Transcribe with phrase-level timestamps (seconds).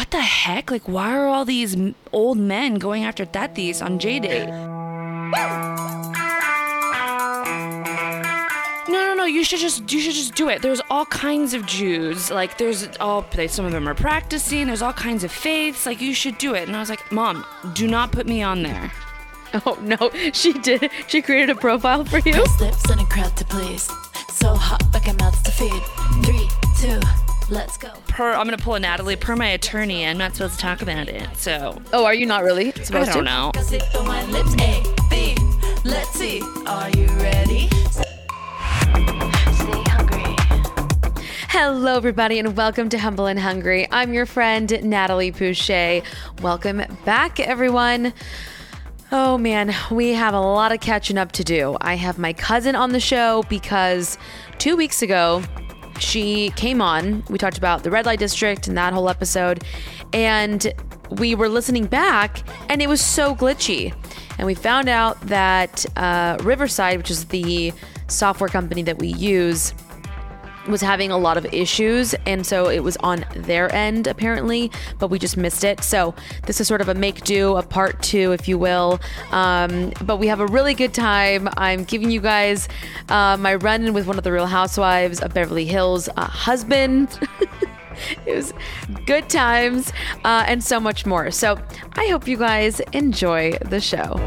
[0.00, 0.70] what the heck?
[0.70, 1.76] Like, why are all these
[2.10, 4.46] old men going after Tatis on J Date?
[8.88, 9.24] No, no, no.
[9.26, 10.62] You should just you should just do it.
[10.62, 12.30] There's all kinds of Jews.
[12.30, 14.68] Like there's all they, some of them are practicing.
[14.68, 15.84] There's all kinds of faiths.
[15.84, 16.66] Like you should do it.
[16.66, 17.44] And I was like, Mom,
[17.74, 18.90] do not put me on there.
[19.66, 20.92] Oh no, she did.
[21.08, 22.40] She created a profile for you.
[22.60, 23.82] Lips and a crowd to please.
[24.28, 25.82] So hot, like a mouth to feed.
[26.24, 26.48] Three,
[26.78, 27.00] two,
[27.50, 27.90] let's go.
[28.08, 29.16] Per I'm gonna pull a Natalie.
[29.16, 31.22] Per my attorney, I'm not supposed to talk about it.
[31.36, 33.22] So Oh, are you not really I don't to?
[33.22, 33.50] know.
[33.54, 34.54] Got it on my lips.
[34.60, 35.36] A, B.
[35.84, 36.40] Let's see.
[36.66, 37.68] Are you ready?
[41.52, 43.86] Hello, everybody, and welcome to Humble and Hungry.
[43.90, 46.02] I'm your friend Natalie Puche.
[46.40, 48.12] Welcome back, everyone.
[49.12, 51.76] Oh man, we have a lot of catching up to do.
[51.80, 54.16] I have my cousin on the show because
[54.58, 55.42] two weeks ago
[56.00, 57.22] she came on.
[57.28, 59.64] We talked about the red light district and that whole episode,
[60.12, 60.72] and
[61.10, 63.94] we were listening back, and it was so glitchy.
[64.38, 67.72] And we found out that uh, Riverside, which is the
[68.08, 69.74] software company that we use,
[70.68, 75.08] was having a lot of issues and so it was on their end apparently but
[75.08, 75.82] we just missed it.
[75.82, 76.14] So
[76.46, 79.00] this is sort of a make do a part two if you will.
[79.30, 81.48] Um, but we have a really good time.
[81.56, 82.68] I'm giving you guys
[83.08, 87.18] uh, my run-in with one of the real housewives of beverly hills uh, husband.
[88.26, 88.54] It was
[89.04, 89.92] good times
[90.24, 91.30] uh, and so much more.
[91.30, 91.58] So
[91.96, 94.18] i hope you guys enjoy the show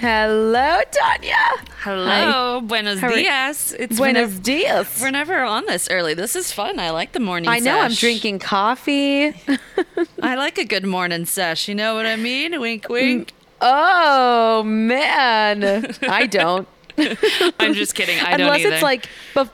[0.00, 1.36] hello Thania
[1.82, 3.72] Hello, buenos How dias.
[3.78, 4.00] It's buenos
[4.38, 6.14] whenever- dias We're never on this early.
[6.14, 6.78] This is fun.
[6.78, 7.48] I like the morning.
[7.48, 9.34] I know I'm drinking coffee.
[10.22, 11.68] I like a good morning sesh.
[11.68, 12.58] You know what I mean?
[12.60, 12.90] Wink, Mm.
[12.90, 13.32] wink.
[13.62, 16.66] Oh man, I don't.
[17.58, 18.18] I'm just kidding.
[18.20, 18.74] I don't unless either.
[18.74, 19.50] it's like, bef-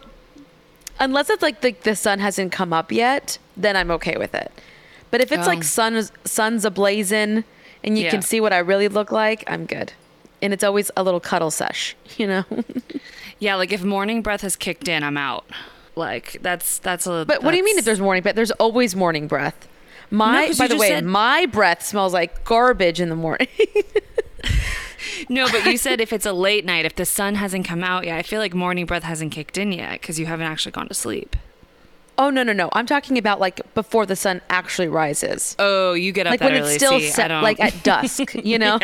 [1.01, 4.51] unless it's like the, the sun hasn't come up yet, then I'm okay with it.
[5.11, 5.51] But if it's Oh.
[5.51, 7.45] like sun sun's ablazing
[7.85, 8.11] and you Yeah.
[8.11, 9.93] can see what I really look like, I'm good.
[10.43, 12.45] And it's always a little cuddle sesh, you know.
[13.39, 15.47] yeah, like if morning breath has kicked in, I'm out.
[15.95, 17.25] Like that's that's a.
[17.27, 18.35] but what do you mean if there's morning breath?
[18.37, 19.67] There's always morning breath.
[20.11, 23.49] My 'cause by the way, said- my breath smells like garbage in the morning.
[25.29, 28.05] No, but you said if it's a late night, if the sun hasn't come out
[28.05, 30.89] yet, I feel like morning breath hasn't kicked in yet because you haven't actually gone
[30.89, 31.37] to sleep.
[32.19, 32.69] Oh no no no!
[32.73, 35.55] I'm talking about like before the sun actually rises.
[35.59, 36.75] Oh, you get up like that when early.
[36.75, 38.79] it's still See, set, like at dusk, you know.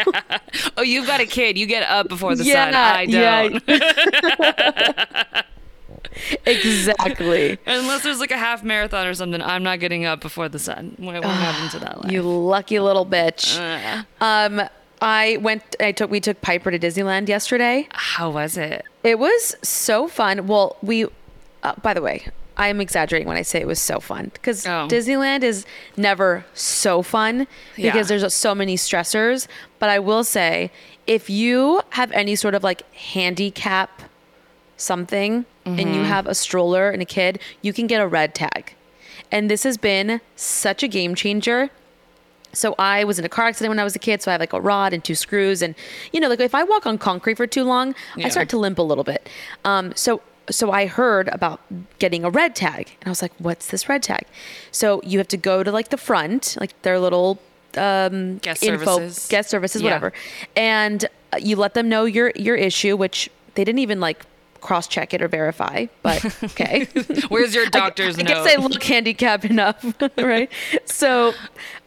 [0.77, 1.57] oh, you've got a kid.
[1.59, 2.75] You get up before the Yeah, sun.
[2.75, 3.49] I yeah.
[3.49, 5.45] don't.
[6.47, 7.59] exactly.
[7.67, 10.97] Unless there's like a half marathon or something, I'm not getting up before the sun.
[10.99, 12.13] We won't have that life.
[12.13, 13.59] You lucky little bitch.
[13.59, 14.69] Uh, Um,
[15.01, 15.63] I went.
[15.81, 16.11] I took.
[16.11, 17.89] We took Piper to Disneyland yesterday.
[17.93, 18.85] how was it?
[19.03, 20.47] It was so fun.
[20.47, 21.07] Well, we.
[21.65, 22.27] Uh, by the way,
[22.57, 24.87] I am exaggerating when I say it was so fun because Oh.
[24.91, 25.65] Disneyland is
[25.97, 27.47] never so fun
[27.77, 27.91] Yeah.
[27.93, 29.47] because there's so many stressors.
[29.79, 30.71] But I will say,
[31.07, 34.03] if you have any sort of like handicap
[34.77, 35.95] something and Mm-hmm.
[35.95, 38.75] you have a stroller and a kid, you can get a red tag.
[39.31, 41.71] And this has been such a game changer.
[42.53, 44.41] So I was in a car accident when I was a kid, so I have
[44.41, 45.75] like a rod and two screws, and
[46.13, 48.27] you know, like if I walk on concrete for too long, Yeah.
[48.27, 49.27] I start to limp a little bit.
[49.65, 50.21] Um, so
[50.51, 51.61] so I heard about
[51.99, 54.25] getting a red tag, and I was like, "What's this red tag?"
[54.71, 57.39] So you have to go to like the front, like their little
[57.77, 59.27] um, Guest info, services.
[59.29, 59.87] guest services, Yeah.
[59.89, 60.13] whatever,
[60.57, 64.25] and uh, you let them know your your issue, which they didn't even like
[64.61, 66.87] cross check it or verify, but okay.
[67.29, 68.29] Where's your doctor's I, note?
[68.29, 69.85] guess I look handicapped enough,
[70.19, 70.51] right?
[70.85, 71.33] So,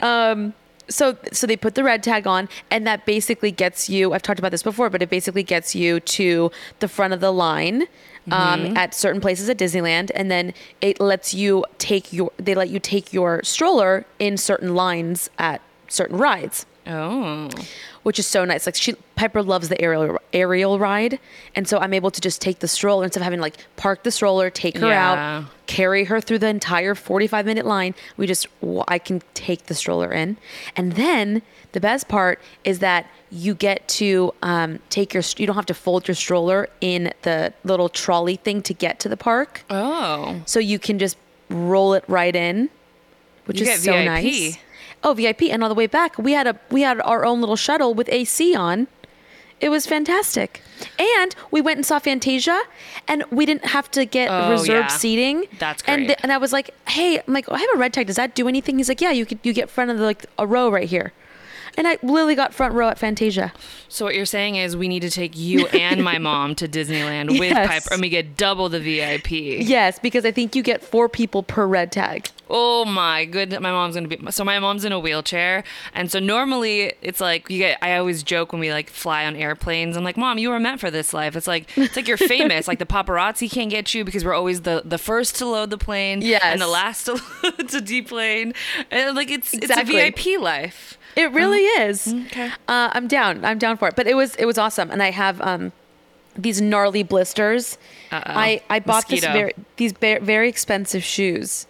[0.01, 0.53] um,
[0.87, 4.13] so so they put the red tag on, and that basically gets you.
[4.13, 7.31] I've talked about this before, but it basically gets you to the front of the
[7.31, 7.83] line.
[8.31, 8.77] Um, Mm-hmm.
[8.77, 10.51] at certain places at Disneyland, and then
[10.81, 12.31] it lets you take your.
[12.37, 17.49] They let you take your stroller in certain lines at certain rides oh,
[18.05, 18.67] which is so nice.
[18.67, 21.17] Like she Piper loves the Ariel Ariel ride,
[21.55, 24.03] and so I'm able to just take the stroller instead of having to like park
[24.03, 25.39] the stroller, take her Yeah.
[25.39, 27.95] out, carry her through the entire 45 minute line.
[28.15, 28.45] We just
[28.87, 30.37] I can take the stroller in,
[30.75, 31.41] and then
[31.71, 35.73] the best part is that you get to um, take your you don't have to
[35.73, 40.59] fold your stroller in the little trolley thing to get to the park, oh, so
[40.59, 41.17] you can just
[41.49, 42.69] roll it right in,
[43.45, 44.05] which You is get so VIP.
[44.05, 44.57] nice.
[45.05, 45.43] Oh, VIP!
[45.43, 48.09] And on the way back, we had a we had our own little shuttle with
[48.09, 48.87] AC on.
[49.61, 50.61] It was fantastic,
[50.99, 52.61] and we went and saw Fantasia,
[53.07, 54.97] and we didn't have to get Oh, reserved yeah.
[54.97, 55.45] seating.
[55.59, 56.17] That's And great.
[56.23, 58.07] and I was like, hey, I'm like, oh, I have a red tag.
[58.07, 58.77] Does that do anything?
[58.79, 61.13] He's like, yeah, you could you get front of the, like a row right here.
[61.77, 63.51] And I literally got front row at Fantasia.
[63.89, 67.37] So what you're saying is we need to take you and my mom to Disneyland
[67.39, 69.31] with Piper, and we get double the VIP.
[69.31, 72.29] Yes, because I think you get four people per red tag.
[72.49, 74.19] Oh my goodness, my mom's gonna be.
[74.31, 75.63] So my mom's in a wheelchair,
[75.95, 77.79] and so normally it's like you get.
[77.81, 79.97] I always joke when we like fly on airplanes.
[79.97, 81.35] I'm like, Mom, you were meant for this life.
[81.35, 82.67] It's like it's like you're famous.
[82.67, 85.77] like the paparazzi can't get you because we're always the the first to load the
[85.79, 86.43] plane, Yes.
[86.43, 87.19] and the last to
[87.67, 88.53] to deplane,
[88.91, 89.95] and like it's Exactly.
[89.97, 90.99] it's a VIP life.
[91.15, 92.13] It really is.
[92.13, 92.49] okay.
[92.67, 93.45] Uh, I'm down.
[93.45, 93.95] I'm down for it.
[93.95, 95.71] But it was it was awesome, and I have um
[96.37, 97.77] these gnarly blisters.
[98.11, 98.21] Uh-oh.
[98.25, 101.67] I I bought this very these very, very expensive shoes,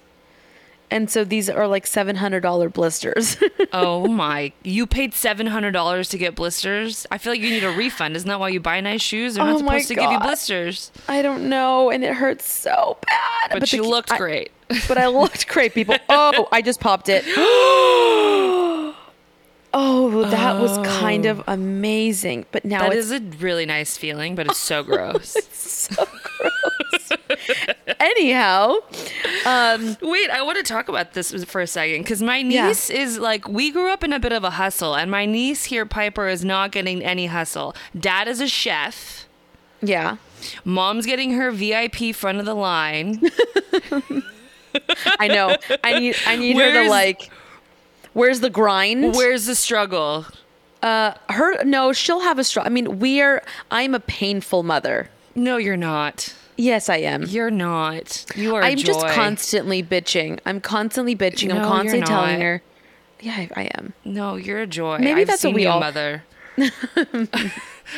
[0.90, 3.38] and so these are like seven hundred dollar blisters.
[3.74, 4.54] Oh my!
[4.64, 7.06] You paid seven hundred dollars to get blisters.
[7.12, 8.16] I feel like you need a refund.
[8.16, 9.36] Isn't that why you buy nice shoes?
[9.36, 10.24] They're not Oh supposed to give you God.
[10.24, 10.92] blisters.
[11.10, 13.50] I don't know, and it hurts so bad.
[13.52, 14.52] But, the you ki- looked I- great.
[14.88, 15.98] but I looked great, people.
[16.10, 17.26] Oh, I just popped it.
[19.78, 22.46] oh, that was kind of amazing.
[22.52, 25.36] But now That it's is a really nice feeling, but it's so gross.
[25.36, 27.12] it's so gross.
[28.00, 28.76] Anyhow,
[29.46, 32.68] um, Wait, I want to talk about this for a second because my Yeah.
[32.70, 35.66] niece is like, we grew up in a bit of a hustle, and my niece
[35.66, 37.76] here, Piper, is not getting any hustle.
[38.00, 39.28] Dad is a chef.
[39.82, 40.18] yeah,
[40.64, 43.22] Mom's getting her VIP front of the line.
[45.20, 45.56] I know.
[45.84, 47.32] I need I need her to like.
[48.16, 49.14] Where's the grind?
[49.14, 50.26] Where's the struggle?
[50.82, 52.66] uh, her no, she'll have a strong.
[52.66, 53.44] I mean, we are.
[53.70, 55.10] I'm a painful mother.
[55.36, 56.34] No, you're not.
[56.58, 57.24] Yes, I am.
[57.24, 58.26] You're not.
[58.36, 58.62] You are.
[58.62, 60.40] a I'm just constantly bitching.
[60.46, 61.50] I'm constantly bitching.
[61.50, 62.62] No, I'm constantly telling her.
[63.20, 63.94] Yeah, I, I am.
[64.06, 65.00] No, you're a joy.
[65.00, 66.24] Maybe I've that's what seen we all- mother.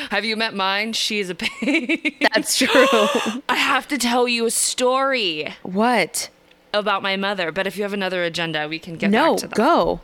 [0.09, 0.93] Have you met mine?
[0.93, 2.15] She's a pain.
[2.33, 2.67] That's true.
[3.49, 6.29] I have to tell you a story what?
[6.73, 9.47] About my mother, but if you have another agenda, we can get No, back to
[9.47, 9.55] that.
[9.55, 10.01] go.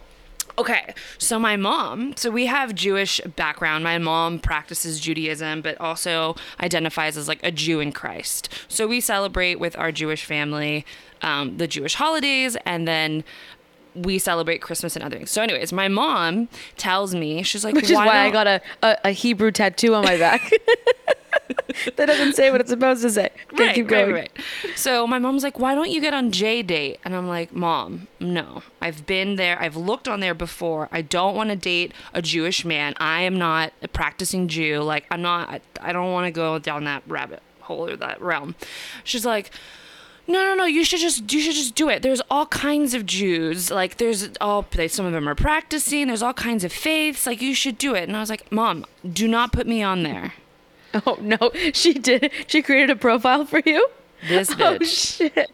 [0.56, 3.84] Okay, so my mom, so we have Jewish background.
[3.84, 8.50] My mom practices Judaism, but also identifies as like a Jew in Christ.
[8.68, 10.86] So we celebrate with our Jewish family
[11.24, 13.24] um, the Jewish holidays, and then
[13.96, 15.32] we celebrate Christmas and other things.
[15.32, 18.98] So, anyways, my mom tells me she's like, Which is why I got a, a,
[19.06, 20.52] a Hebrew tattoo on my back.
[21.96, 23.30] that doesn't say what it's supposed to say.
[23.54, 24.14] Okay, right, keep going.
[24.14, 24.32] Right,
[24.64, 24.78] right.
[24.78, 27.00] So my mom's like, why don't you get on J date?
[27.04, 28.64] And I'm like, mom, no.
[28.82, 29.60] I've been there.
[29.62, 30.90] I've looked on there before.
[30.92, 32.94] I don't want to date a Jewish man.
[32.98, 34.82] I am not a practicing Jew.
[34.82, 38.22] Like, I'm not, I, I don't want to go down that rabbit hole or that
[38.22, 38.56] realm.
[39.04, 39.52] She's like,
[40.28, 40.66] no, no, no.
[40.66, 42.02] You should just, you should just do it.
[42.02, 43.70] There's all kinds of Jews.
[43.70, 46.08] Like, there's all, they, some of them are practicing.
[46.08, 47.26] There's all kinds of faiths.
[47.26, 48.04] Like, you should do it.
[48.04, 50.34] And I was like, mom, do not put me on there.
[51.08, 52.32] Oh no, she did.
[52.46, 53.88] She created a profile for you.
[54.28, 55.52] This oh, bitch Oh shit.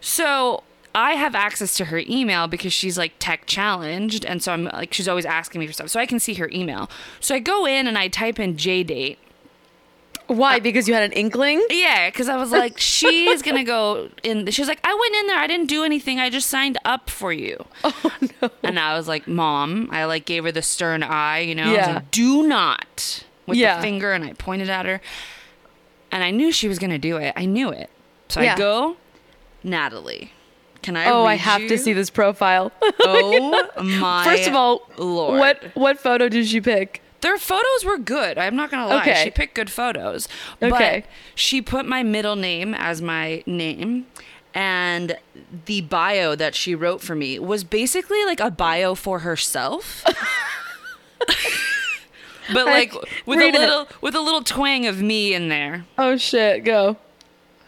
[0.00, 0.64] So
[0.96, 4.92] I have access to her email because she's like tech challenged, and so I'm like
[4.94, 6.90] she's always asking me for stuff, so I can see her email.
[7.20, 9.18] So I go in and I type in J date.
[10.28, 10.56] Why?
[10.56, 11.64] Uh, because you had an inkling.
[11.70, 14.46] Yeah, because I was like, she's gonna go in.
[14.50, 17.08] She was like, I went in there, I didn't do anything, I just signed up
[17.10, 17.64] for you.
[17.84, 18.12] Oh
[18.42, 18.50] no.
[18.62, 21.68] And I was like, Mom, I like gave her the stern eye, you know, I
[21.68, 21.94] was Yeah.
[21.94, 23.76] like, do not with Yeah.
[23.76, 25.00] the finger, and I pointed at her,
[26.10, 27.32] and I knew she was gonna do it.
[27.36, 27.90] I knew it.
[28.28, 28.54] So Yeah.
[28.54, 28.96] I go,
[29.62, 30.32] Natalie.
[30.82, 31.06] Can I?
[31.06, 31.68] Oh, I have you?
[31.68, 32.72] to see this profile.
[33.00, 34.24] Oh my!
[34.24, 35.38] First of all, Lord.
[35.38, 37.02] what what photo did she pick?
[37.26, 38.38] Their photos were good.
[38.38, 39.00] I'm not gonna lie.
[39.02, 39.24] Okay.
[39.24, 40.28] She picked good photos.
[40.62, 41.00] Okay.
[41.04, 44.06] But she put my middle name as my name.
[44.54, 45.18] And
[45.66, 50.04] the bio that she wrote for me was basically like a bio for herself.
[52.52, 52.94] but like
[53.26, 53.58] with a Read it.
[53.60, 55.84] little with a little twang of me in there.
[55.98, 56.96] Oh shit, go.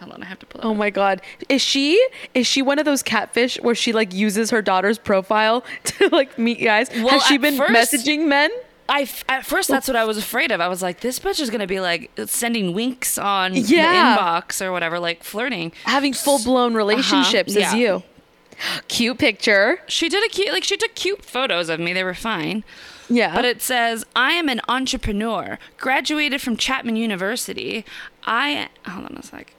[0.00, 1.20] Hold on, I have to pull Oh my god.
[1.48, 2.00] Is she
[2.32, 6.38] is she one of those catfish where she like uses her daughter's profile to like
[6.38, 6.90] meet guys?
[6.90, 8.50] Well, Has she been first- messaging men?
[8.88, 10.60] I at first that's what I was afraid of.
[10.60, 14.16] I was like, this bitch is gonna be like sending winks on Yeah.
[14.16, 15.72] the inbox or whatever, like flirting.
[15.84, 17.68] Having full blown relationships Uh-huh, yeah.
[17.68, 18.02] as you.
[18.88, 19.80] Cute picture.
[19.88, 21.92] She did a cute, like she took cute photos of me.
[21.92, 22.64] They were fine.
[23.10, 23.34] Yeah.
[23.34, 27.84] But it says, I am an entrepreneur, graduated from Chapman University.
[28.24, 29.54] I, hold on a sec.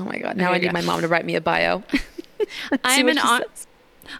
[0.00, 0.36] oh my god.
[0.36, 0.72] Now I need go.
[0.72, 1.82] my mom to write me a bio.
[2.84, 3.66] I'm an on- says.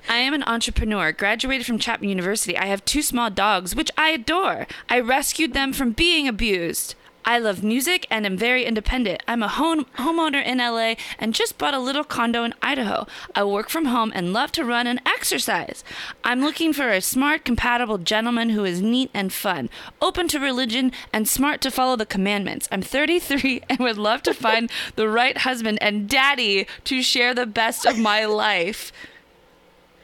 [0.09, 2.57] I am an entrepreneur, graduated from Chapman University.
[2.57, 4.67] I have two small dogs, which I adore.
[4.89, 6.95] I rescued them from being abused.
[7.25, 9.23] I love music and am very independent.
[9.29, 13.07] I'm a home homeowner in LA and just bought a little condo in Idaho.
[13.35, 15.85] I work from home and love to run and exercise.
[16.25, 19.69] I'm looking for a smart, compatible gentleman who is neat and fun,
[20.01, 22.69] open to religion, and smart to follow the commandments.
[22.73, 27.47] I'm 33 and would love to find the right husband and daddy to share the
[27.47, 28.93] best of my life.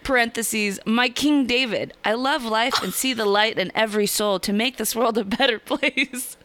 [0.07, 1.93] Parentheses, my King David.
[2.05, 5.25] I love life and see the light in every soul to make this world a
[5.25, 6.37] better place.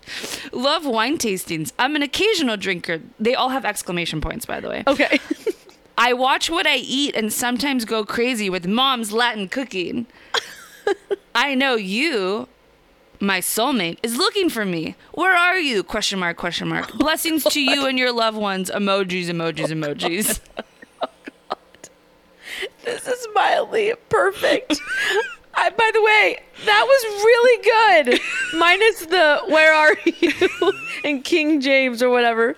[0.51, 1.71] love wine tastings.
[1.77, 3.01] I'm an occasional drinker.
[3.19, 4.83] They all have exclamation points, by the way.
[4.87, 5.19] Okay.
[5.97, 10.07] I watch what I eat and sometimes go crazy with mom's Latin cooking.
[11.35, 12.47] I know you,
[13.19, 14.95] my soulmate, is looking for me.
[15.13, 15.83] Where are you?
[15.83, 16.91] Question mark, question mark.
[16.93, 18.71] Blessings to you and your loved ones.
[18.71, 20.39] Emojis, emojis, emojis.
[22.83, 24.79] this is mildly perfect.
[25.53, 28.19] I, by the way, that was really good.
[28.57, 32.55] Minus the "Where are you?" and King James or whatever.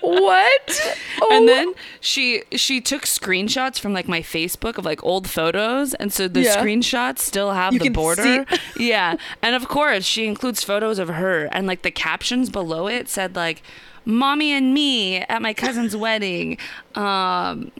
[0.00, 0.96] What?
[1.20, 1.28] Oh.
[1.30, 5.94] And Oh, then she she took screenshots from like my Facebook of like old photos,
[5.94, 6.56] and so the Yeah.
[6.56, 8.46] screenshots still have You the border.
[8.76, 13.08] yeah, and of course she includes photos of her, and like the captions below it
[13.08, 13.62] said like,
[14.04, 16.56] "Mommy and me at my cousin's wedding."
[16.94, 17.70] Um,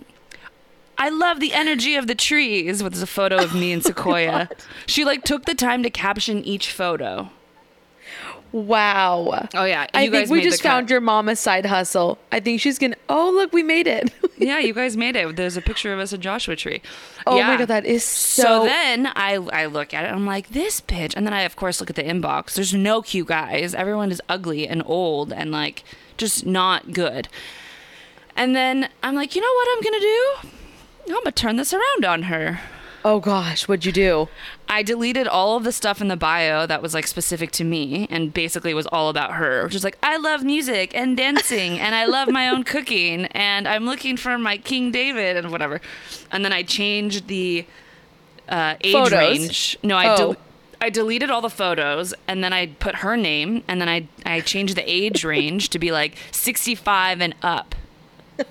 [1.00, 2.82] I love the energy of the trees.
[2.82, 4.48] With a photo of me and oh Sequoia.
[4.86, 7.30] she like took the time to caption each photo.
[8.52, 9.48] wow.
[9.54, 12.18] Oh yeah, I you think we just found your mama's side hustle.
[12.30, 12.96] I think she's gonna.
[13.08, 14.12] Oh, look, we made it.
[14.40, 15.36] Yeah, you guys made it.
[15.36, 16.80] There's a picture of us at Joshua Tree.
[17.26, 17.46] Oh yeah.
[17.48, 18.64] my god, that is So, so.
[18.64, 20.08] then I I look at it.
[20.08, 21.12] I'm like, this bitch.
[21.14, 22.54] And then I of course look at the inbox.
[22.54, 23.74] There's no cute guys.
[23.74, 25.84] Everyone is ugly and old and like
[26.16, 27.28] just not good.
[28.34, 30.48] And then I'm like, you know what I'm gonna do?
[31.08, 32.60] I'm gonna turn this around on her.
[33.04, 34.28] oh gosh, what'd you do?
[34.68, 38.06] I deleted all of the stuff in the bio that was like specific to me
[38.10, 41.94] and basically was all about her, which is like, I love music and dancing and
[41.94, 45.80] I love my own cooking and I'm looking for my King David and whatever.
[46.30, 47.64] And then I changed the
[48.48, 49.12] uh, age Photos?
[49.12, 49.78] range.
[49.82, 50.36] No, I, Oh.
[50.82, 54.40] I deleted all the photos and then I put her name and then I, I
[54.40, 57.74] changed the age range to be like 65 and up.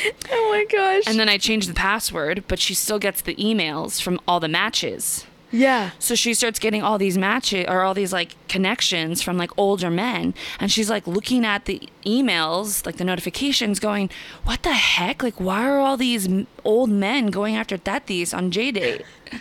[0.30, 1.04] Oh my gosh.
[1.06, 4.48] And then I changed the password, but she still gets the emails from all the
[4.48, 5.26] matches.
[5.50, 5.90] yeah.
[5.98, 9.90] So she starts getting all these matches or all these like connections from like older
[9.90, 10.34] men.
[10.60, 14.08] And she's like looking at the emails, like the notifications, going,
[14.44, 15.22] What the heck?
[15.22, 16.26] Like, why are all these
[16.64, 19.02] old men going after Tatis on J Date?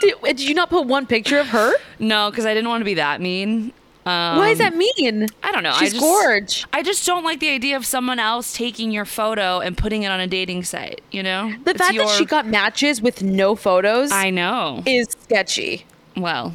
[0.00, 1.72] Did, did you not put one picture of her?
[1.98, 3.72] No, because I didn't want to be that mean.
[4.04, 5.28] Um, Why does that mean?
[5.44, 5.72] I don't know.
[5.74, 6.64] She's I just, gorge.
[6.72, 10.08] I just don't like the idea of someone else taking your photo and putting it
[10.08, 11.52] on a dating site, you know?
[11.64, 14.82] The It's fact your- that she got matches with no photos I know.
[14.86, 15.86] is sketchy.
[16.16, 16.54] Well,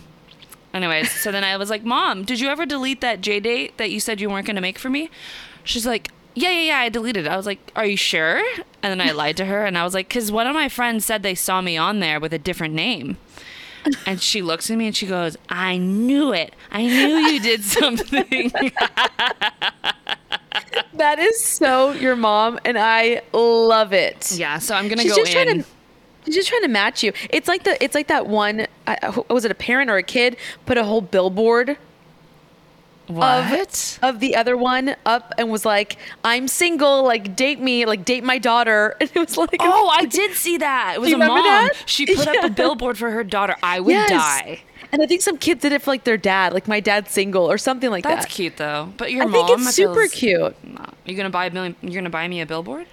[0.74, 3.92] anyways, so then I was like, Mom, did you ever delete that J date that
[3.92, 5.10] you said you weren't going to make for me?
[5.64, 7.30] She's like, Yeah, yeah, yeah, I deleted it.
[7.30, 8.44] I was like, Are you sure?
[8.84, 11.06] And then I lied to her and I was like, Because one of my friends
[11.06, 13.16] said they saw me on there with a different name.
[14.06, 16.54] And she looks at me and she goes, I knew it.
[16.72, 18.52] I knew you did something.
[20.94, 24.32] That is so your mom, and I love it.
[24.32, 25.46] yeah, so I'm going to go just in.
[25.46, 25.70] trying to.
[26.26, 27.14] She's just trying to match you.
[27.30, 27.82] It's like the.
[27.84, 28.68] It's like that one.
[28.88, 31.78] I, was it a parent or a kid put a whole billboard
[33.08, 34.00] what?
[34.02, 37.04] of the other one up and was like, "I'm single.
[37.04, 37.86] Like date me.
[37.86, 40.94] Like date my daughter." And it was like, Oh, I did see that.
[40.96, 41.28] It was a mom.
[41.44, 41.74] that?
[41.86, 43.56] She put up a billboard for her daughter.
[43.64, 44.10] I would Yes.
[44.10, 44.62] die.
[44.92, 47.50] And I think some kid did it for like their dad, like my dad's single
[47.52, 48.22] or something like That's that.
[48.24, 48.94] That's cute though.
[48.98, 50.56] But your I mom think it's super cute.
[50.64, 50.86] Nah.
[51.06, 51.76] You gonna buy a million?
[51.82, 52.88] You're gonna buy me a billboard?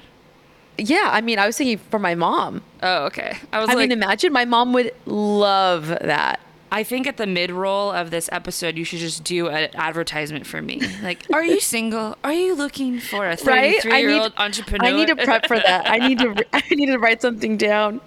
[0.77, 2.63] Yeah, I mean, I was thinking for my mom.
[2.83, 3.37] Oh, okay.
[3.53, 6.41] I was I like, mean, imagine my mom would love that.
[6.75, 10.45] I think at the mid roll of this episode, you should just do an advertisement
[10.45, 10.81] for me.
[11.05, 12.19] Like, are you single?
[12.25, 14.89] Are you looking for a 33 I year need, old entrepreneur?
[14.89, 15.89] I need to prep for that.
[15.89, 16.35] I need to.
[16.53, 18.01] I need to write something down.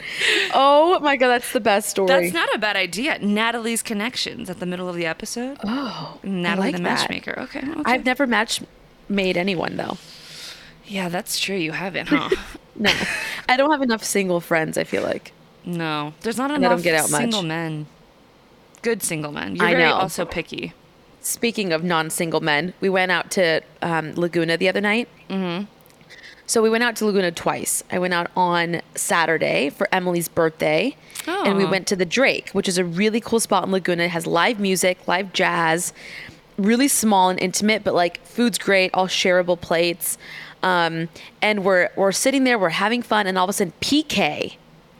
[0.53, 2.07] Oh my god, that's the best story.
[2.09, 3.17] That's not a bad idea.
[3.19, 5.57] Natalie's connections at the middle of the episode.
[5.63, 6.83] Oh, Natalie like the that.
[6.83, 7.39] matchmaker.
[7.39, 7.81] Okay, okay.
[7.85, 8.61] I've never match
[9.07, 9.97] made anyone though.
[10.85, 11.55] yeah, that's true.
[11.55, 12.29] You haven't, huh?
[12.79, 12.91] No,
[13.49, 14.77] I don't have enough single friends.
[14.77, 15.31] I feel like.
[15.65, 17.21] no, there's not I enough don't get out much.
[17.21, 17.87] single men.
[18.81, 19.55] Good single men.
[19.55, 19.95] You're I very know.
[19.95, 20.73] also picky.
[21.21, 25.09] Speaking of non-single men, we went out to um, Laguna the other night.
[25.29, 25.65] Mm-hmm.
[26.45, 27.83] So we went out to Laguna twice.
[27.91, 30.95] I went out on Saturday for Emily's birthday,
[31.27, 31.69] and we Oh.
[31.69, 34.03] went to the Drake, which is a really cool spot in Laguna.
[34.03, 35.91] It has live music, live jazz,
[36.57, 40.17] really small and intimate, but like food's great, all shareable plates.
[40.63, 41.09] Um,
[41.41, 44.55] and we're we're sitting there, we're having fun, and all of a sudden PK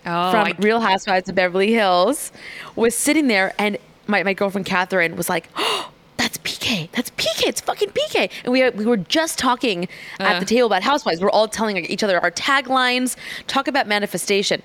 [0.07, 2.31] Oh, from I- Real Housewives of Beverly Hills
[2.75, 6.89] was sitting there, and my, my girlfriend Catherine was like, oh, "That's PK.
[6.93, 7.47] That's PK.
[7.47, 9.87] It's fucking PK." And we we were just talking
[10.19, 10.39] at Uh.
[10.39, 11.21] the table about Housewives.
[11.21, 13.15] We're all telling each other our taglines,
[13.47, 14.63] talk about manifestation,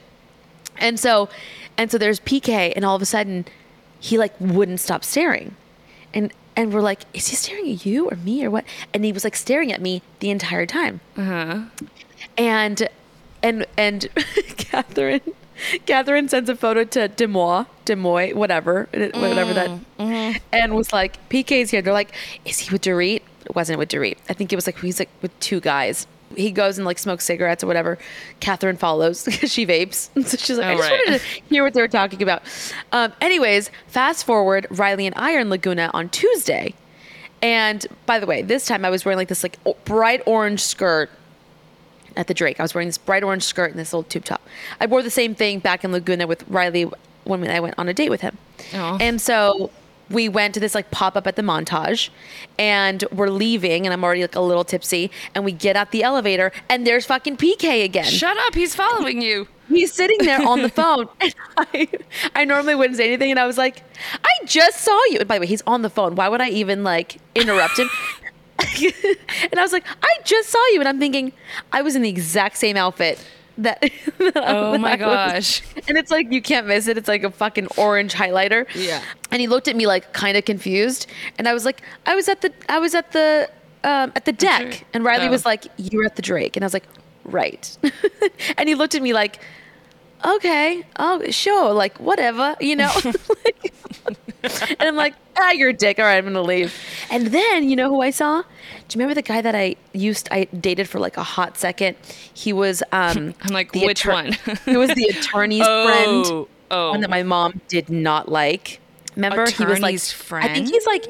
[0.79, 1.29] and so
[1.77, 3.45] and so there's PK, and all of a sudden
[4.01, 5.57] he like wouldn't stop staring,
[6.15, 6.33] and.
[6.55, 8.67] And we're like, is he staring at you or me or what?
[8.93, 11.01] And he was like staring at me the entire time
[12.37, 12.89] and
[13.43, 14.09] and and
[14.57, 15.21] Catherine
[15.87, 20.39] Catherine sends a photo to Demois, Demois, whatever, whatever that, Mm-hmm.
[20.53, 21.83] and was like, PK's here.
[21.83, 22.13] They're like,
[22.45, 23.23] is he with Dorit?
[23.45, 24.17] It wasn't with Dorit.
[24.29, 26.07] I think it was like he's like with two guys.
[26.35, 27.99] He goes and like smokes cigarettes or whatever.
[28.41, 30.09] Catherine follows because she vapes.
[30.27, 31.01] So she's like, I just right.
[31.07, 32.43] wanted to hear what they were talking about.
[32.91, 36.75] Um, anyways, fast forward, Riley and I are in Laguna on Tuesday.
[37.43, 41.11] And by the way, this time I was wearing like this like bright orange skirt
[42.17, 42.61] at the Drake.
[42.61, 44.43] I was wearing this bright orange skirt and this little tube top.
[44.81, 46.91] I wore the same thing back in Laguna with Riley
[47.25, 48.39] when I went on a date with him.
[48.75, 48.99] Oh.
[49.01, 49.71] And so
[50.11, 52.11] we went to this like pop up at the montage
[52.59, 56.03] and we're leaving and I'm already like a little tipsy and we get out the
[56.03, 58.05] elevator and there's fucking PK again.
[58.05, 58.55] Shut up.
[58.55, 59.49] He's following you.
[59.69, 61.09] He's sitting there on the phone.
[61.21, 61.89] And I,
[62.35, 63.31] I normally wouldn't say anything.
[63.31, 63.83] And I was like,
[64.25, 65.19] I just saw you.
[65.21, 66.15] And by the way, he's on the phone.
[66.15, 67.89] Why would I even like interrupt him?
[69.51, 70.81] and I was like, I just saw you.
[70.81, 71.33] And I'm thinking,
[71.73, 73.25] I was in the exact same outfit.
[73.59, 73.81] That,
[74.19, 75.63] that Oh that my was- gosh.
[75.89, 76.97] And it's like, you can't miss it.
[76.97, 78.67] It's like a fucking orange highlighter.
[78.75, 79.03] Yeah.
[79.31, 81.07] And he looked at me like kind of confused.
[81.39, 83.51] And I was like, I was at the, I was at the,
[83.85, 84.85] um, at the deck.
[84.95, 85.31] And Riley Oh.
[85.31, 86.57] was like, you were at the Drake.
[86.57, 86.87] And I was like,
[87.25, 87.77] right.
[88.57, 89.39] and he looked at me like,
[90.25, 92.91] okay, oh, sure, like whatever, you know?
[94.43, 95.99] and I'm like, ah, you're a dick.
[95.99, 96.75] All right, I'm going to leave.
[97.11, 98.43] And then, you know who I saw?
[98.43, 98.47] Do
[98.99, 101.97] you remember the guy that I used, I dated for like a hot second?
[102.35, 104.57] He was, um, I'm like, which attor- one?
[104.65, 106.47] he was the attorney's Oh, friend.
[106.71, 106.91] oh.
[106.91, 108.81] One that my mom did not like.
[109.15, 109.49] Remember?
[109.49, 111.07] he was like, Attorney's I think he's like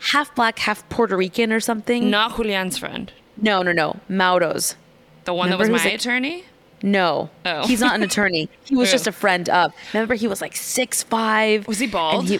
[0.00, 2.10] half black, half Puerto Rican or something.
[2.10, 3.10] Not Julian's friend.
[3.36, 3.96] no, no, no.
[4.08, 4.76] Mauro's.
[5.24, 6.44] The one that was my like- attorney?
[6.82, 7.30] No.
[7.44, 7.66] Oh.
[7.66, 8.48] He's not an attorney.
[8.64, 9.72] He was just a friend of.
[9.92, 11.66] Remember, he was like six five.
[11.66, 12.30] Was he bald?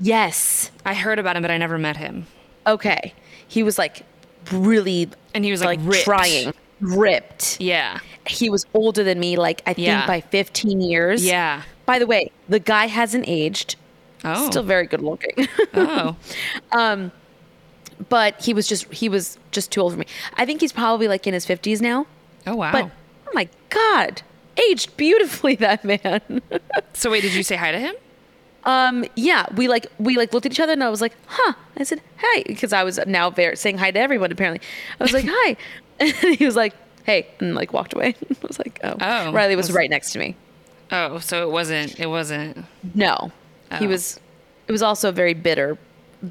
[0.00, 0.70] yes.
[0.84, 2.26] I heard about him, but I never met him.
[2.66, 3.14] Okay.
[3.46, 4.04] He was like
[4.52, 6.04] really And he was like, like ripped.
[6.04, 7.60] trying, ripped.
[7.60, 7.98] Yeah.
[8.26, 10.06] He was older than me, like I think Yeah.
[10.06, 11.24] by 15 years.
[11.24, 11.62] Yeah.
[11.86, 13.76] By the way, the guy hasn't aged.
[14.24, 14.50] Oh.
[14.50, 15.48] Still very good looking.
[15.74, 16.16] oh.
[16.72, 17.12] um,
[18.08, 20.06] but he was just he was just too old for me.
[20.36, 22.06] I think he's probably like in his 50s now.
[22.46, 22.72] Oh wow.
[22.72, 22.90] But
[23.28, 24.22] oh my god,
[24.70, 26.40] aged beautifully that man.
[26.94, 27.94] so wait, did you say hi to him?
[28.64, 31.52] um yeah, we like we like looked at each other and I was like, "Huh."
[31.76, 34.66] I said, "Hey," because I was now very, saying hi to everyone apparently.
[35.00, 35.56] I was like, "Hi."
[36.00, 38.14] And he was like, "Hey," and like walked away.
[38.30, 40.36] I was like, "Oh." Oh, Riley was was- right next to me.
[40.90, 41.98] Oh, so it wasn't.
[42.00, 42.64] It wasn't.
[42.94, 43.30] No.
[43.78, 43.88] He Oh.
[43.90, 44.18] was
[44.66, 45.76] it was also very bitter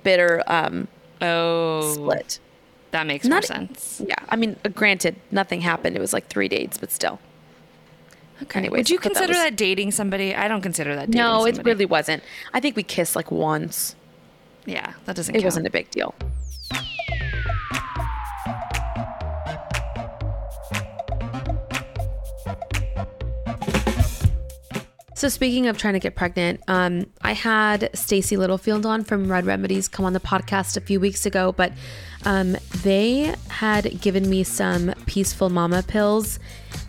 [0.03, 0.88] bitter um
[1.21, 2.39] Oh, split.
[2.91, 4.02] That makes Not- more sense.
[4.08, 5.95] Yeah, I mean, uh, granted, nothing happened.
[5.95, 7.19] It was like three dates, but still.
[8.43, 8.60] Okay.
[8.60, 10.34] Anyways, Would you but that consider was- that dating somebody?
[10.36, 11.08] I don't consider that.
[11.12, 12.23] Dating No, it really wasn't.
[12.54, 13.95] I think we kissed like once.
[14.65, 15.34] Yeah, that doesn't.
[15.34, 15.45] It count.
[15.45, 16.13] wasn't a big deal.
[25.15, 29.47] So speaking of trying to get pregnant, um, I had Stacy Littlefield on from Redd
[29.47, 31.71] Remedies come on the podcast a few weeks ago, but
[32.25, 36.39] um, they had given me some peaceful mama pills,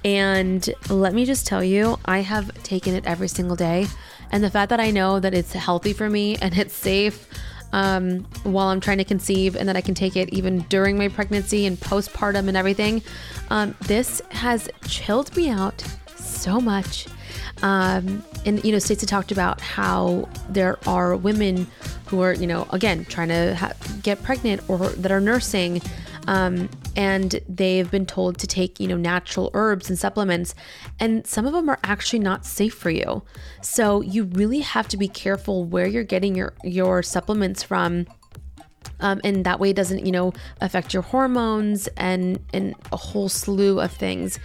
[0.05, 3.87] and let me just tell you, I have taken it every single day,
[4.31, 7.29] and the fact that I know that it's healthy for me and it's safe
[7.73, 11.09] um, while I'm trying to conceive, and that I can take it even during my
[11.09, 13.03] pregnancy and postpartum and everything,
[13.51, 15.85] um, this has chilled me out
[16.17, 17.07] so much.
[17.63, 21.67] Um, and you know, Stacey talked about how there are women
[22.07, 23.73] who are, you know, again trying to ha-
[24.03, 25.83] get pregnant or that are nursing,
[26.27, 30.55] um, and they've been told to take, you know, natural herbs and supplements,
[31.01, 33.23] and some of them are actually not safe for you.
[33.63, 38.07] So you really have to be careful where you're getting your your supplements from
[39.01, 43.29] um, and that way it doesn't you know affect your hormones and and a whole
[43.29, 44.39] slew of things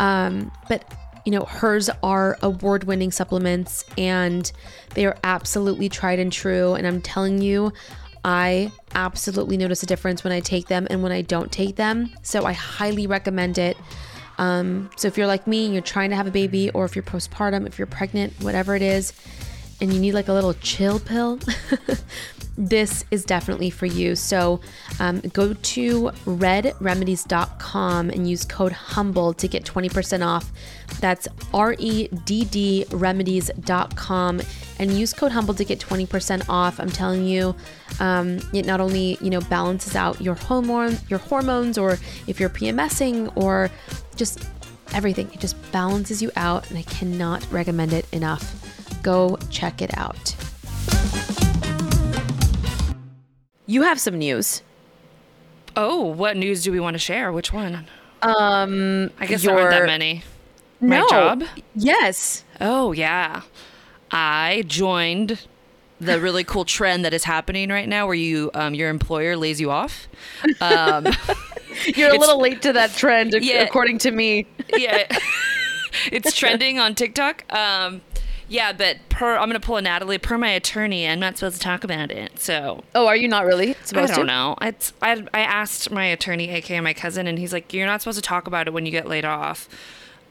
[0.00, 0.84] um, but
[1.24, 4.52] you know hers are award-winning supplements and
[4.94, 7.72] they are absolutely tried and true and i'm telling you
[8.24, 12.10] i absolutely notice a difference when i take them and when i don't take them
[12.22, 13.76] so i highly recommend it.
[14.36, 16.96] Um, so if you're like me and you're trying to have a baby or if
[16.96, 19.12] you're postpartum if you're pregnant whatever it is
[19.80, 21.38] and you need like a little chill pill,
[22.56, 24.14] this is definitely for you.
[24.16, 24.60] So
[25.00, 30.52] um, go to reddremedies.com and use code HUMBLE to get 20% off.
[31.00, 34.40] That's R E D D remedies.com
[34.78, 36.78] and use code HUMBLE to get 20% off.
[36.78, 37.54] I'm telling you,
[38.00, 42.50] um, it not only, you know, balances out your hormone, your hormones, or if you're
[42.50, 43.70] PMSing or
[44.16, 44.44] just
[44.92, 45.30] everything.
[45.32, 49.02] It just balances you out, and I cannot recommend it enough.
[49.02, 50.34] Go check it out.
[53.66, 54.62] You have some news.
[55.76, 57.32] Oh, what news do we want to share?
[57.32, 57.86] Which one?
[58.22, 60.22] Um, I guess there aren't that many.
[60.80, 61.44] My job?
[61.74, 62.44] Yes.
[62.60, 63.42] Oh yeah.
[64.10, 65.46] I joined
[66.00, 69.60] the really cool trend that is happening right now where you um, your employer lays
[69.60, 70.08] you off.
[70.60, 71.06] Um,
[71.86, 73.62] You're a little late to that trend, Yeah.
[73.62, 74.46] according to me.
[74.76, 75.06] yeah.
[76.12, 77.44] it's trending on TikTok.
[77.52, 78.00] Um,
[78.48, 81.06] yeah, but per I'm gonna pull a Natalie per my attorney.
[81.08, 82.38] I'm not supposed to talk about it.
[82.40, 84.32] So Oh, are you not really supposed I don't to?
[84.32, 84.56] know.
[84.62, 88.18] It's I I asked my attorney, aka my cousin, and he's like, "You're not supposed
[88.18, 89.68] to talk about it when you get laid off."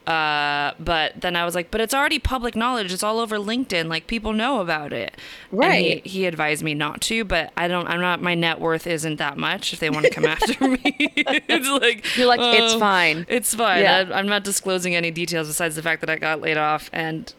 [0.06, 2.91] Uh, but then I was like, "But it's already public knowledge.
[2.91, 3.88] It's all over LinkedIn.
[3.88, 5.15] Like people know about it."
[5.49, 6.04] And Right.
[6.04, 7.88] he, he advised me not to, but I don't.
[7.88, 8.21] I'm not.
[8.21, 9.71] My net worth isn't that much.
[9.71, 13.56] If they want to come after me, it's like You're like, "It's um, fine." It's
[13.56, 13.82] fine.
[13.82, 14.04] Yeah.
[14.12, 17.34] I, I'm not disclosing any details besides the fact that I got laid off and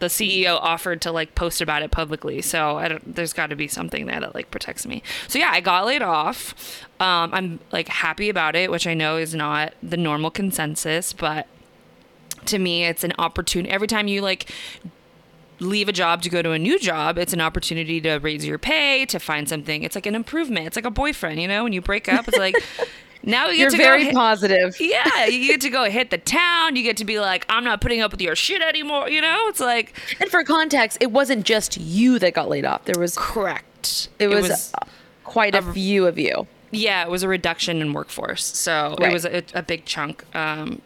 [0.00, 2.42] the CEO offered to like post about it publicly.
[2.42, 5.02] So there's got to be something there that like protects me.
[5.28, 6.84] So yeah, I got laid off.
[6.98, 11.46] Um, I'm like happy about it, which I know is not the normal consensus, but
[12.46, 13.70] to me, it's an opportunity.
[13.70, 14.50] Every time you like
[15.60, 18.58] leave a job to go to a new job, it's an opportunity to raise your
[18.58, 19.82] pay, to find something.
[19.82, 20.66] It's like an improvement.
[20.66, 22.56] It's like a boyfriend, you know, when you break up, it's like
[23.22, 24.76] now you get You're to very hit- positive.
[24.80, 26.76] yeah, you get to go hit the town.
[26.76, 29.08] You get to be like, I'm not putting up with your shit anymore.
[29.08, 32.84] You know, it's like And for context, it wasn't just you that got laid off.
[32.84, 34.08] There was correct.
[34.18, 34.72] it was,
[35.24, 36.46] quite a few of you.
[36.72, 39.10] yeah, it was a reduction in workforce, so Right.
[39.10, 40.24] it was a, a big chunk.
[40.34, 40.82] Um,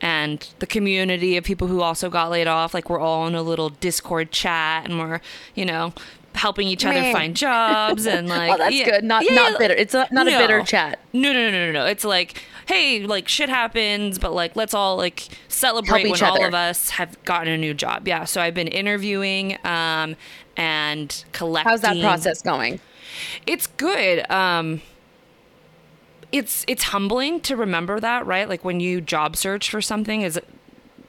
[0.00, 3.42] and the community of people who also got laid off, like we're all in a
[3.42, 5.20] little Discord chat, and we're
[5.54, 5.92] you know
[6.40, 7.12] helping each other Man.
[7.14, 9.04] find jobs and like Oh, that's yeah- good.
[9.04, 9.74] Not yeah, not bitter.
[9.74, 10.98] It's not, not a bitter chat.
[11.12, 11.86] No, no, no, no, no, no.
[11.86, 16.42] It's like, hey, like shit happens, but like let's all like celebrate when each all
[16.44, 18.08] of us have gotten a new job.
[18.08, 18.24] Yeah.
[18.24, 20.16] So I've been interviewing um
[20.56, 21.70] and collecting.
[21.70, 22.80] How's that process going?
[23.46, 24.28] It's good.
[24.30, 24.82] Um
[26.32, 28.48] it's it's humbling to remember that, right?
[28.48, 30.38] Like when you job search for something is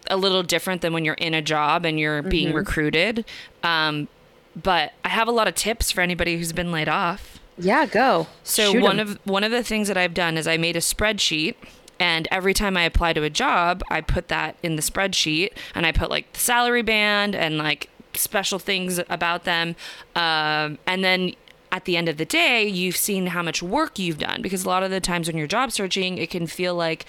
[0.08, 2.58] a little different than when you're in a job and you're being Mm-hmm.
[2.58, 3.26] recruited.
[3.64, 4.08] Um
[4.56, 7.40] but I have a lot of tips for anybody who's been laid off.
[7.58, 8.28] Yeah, go.
[8.44, 9.08] So Shoot one 'em.
[9.12, 11.56] of one of the things that I've done is I made a spreadsheet
[12.00, 15.86] and every time I apply to a job, I put that in the spreadsheet and
[15.86, 19.76] I put like the salary band and like special things about them.
[20.16, 21.34] Um, and then
[21.72, 24.68] at the end of the day, you've seen how much work you've done because a
[24.68, 27.06] lot of the times when you're job searching, it can feel like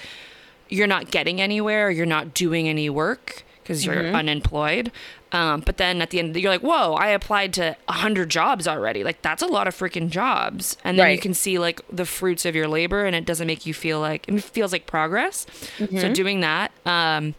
[0.69, 4.15] you're not getting anywhere or you're not doing any work because you're Mm-hmm.
[4.17, 4.91] unemployed.
[5.33, 9.03] Um, but then at the end, you're like, whoa, I applied to 100 jobs already.
[9.03, 10.77] Like, that's a lot of freaking jobs.
[10.85, 13.65] And then you can see like the fruits of your labor and it doesn't make
[13.65, 15.47] you feel like, it feels like progress.
[15.79, 15.99] Mm-hmm.
[16.01, 17.35] So doing that, um,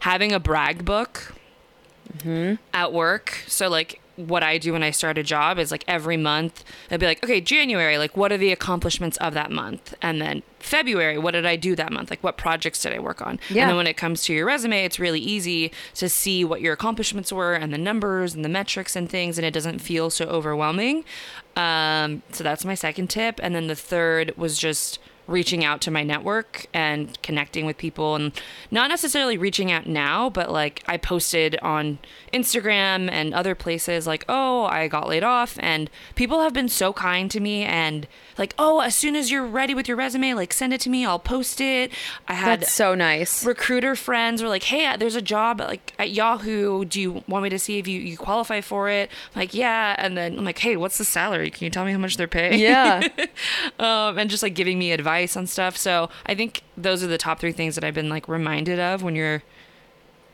[0.00, 1.34] having a brag book
[2.18, 2.54] Mm-hmm.
[2.74, 3.38] at work.
[3.46, 7.00] So like what I do when I start a job is like every month I'd
[7.00, 9.94] be like, okay, January, like what are the accomplishments of that month?
[10.02, 12.10] And then February, what did I do that month?
[12.10, 13.40] Like what projects did I work on?
[13.48, 13.62] Yeah.
[13.62, 16.72] And then when it comes to your resume, it's really easy to see what your
[16.72, 20.26] accomplishments were and the numbers and the metrics and things, and it doesn't feel so
[20.26, 21.04] overwhelming.
[21.56, 23.40] Um, so that's my second tip.
[23.42, 24.98] And then the third was just
[25.30, 28.32] reaching out to my network and connecting with people and
[28.70, 31.98] not necessarily reaching out now but like i posted on
[32.32, 36.92] instagram and other places like oh i got laid off and people have been so
[36.92, 38.06] kind to me and
[38.38, 41.04] like oh as soon as you're ready with your resume like send it to me
[41.04, 41.92] i'll post it
[42.26, 43.44] i had That's so nice.
[43.44, 46.84] recruiter friends were like, "Hey, uh, there's a job at, like at Yahoo.
[46.84, 49.94] Do you want me to see if you, you qualify for it?" I'm like, "Yeah."
[49.98, 51.50] And then I'm like, "Hey, what's the salary?
[51.50, 53.06] Can you tell me how much they're paying?" Yeah.
[53.78, 55.76] um, and just like giving me advice on stuff.
[55.76, 59.02] So I think those are the top three things that I've been like reminded of
[59.02, 59.42] when you're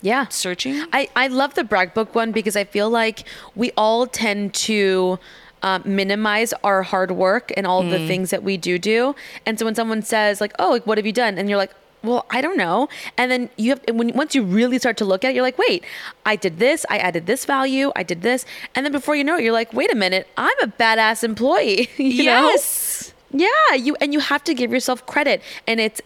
[0.02, 0.26] Yeah.
[0.28, 0.84] searching.
[0.92, 5.18] I, I love the brag book one because I feel like we all tend to
[5.62, 9.14] um, minimize our hard work and all the things that we do do.
[9.46, 11.72] And so when someone says like, "Oh, like, what have you done?" and you're like,
[12.04, 15.24] "Well, I don't know," and then you have when once you really start to look
[15.24, 15.82] at it, you're like, "Wait,
[16.26, 16.84] I did this.
[16.90, 17.90] I added this value.
[17.96, 18.44] I did this,"
[18.74, 21.88] and then before you know it, you're like, "Wait a minute, I'm a badass employee."
[21.96, 22.50] you know?
[23.30, 26.00] Yeah, you and you have to give yourself credit, and it's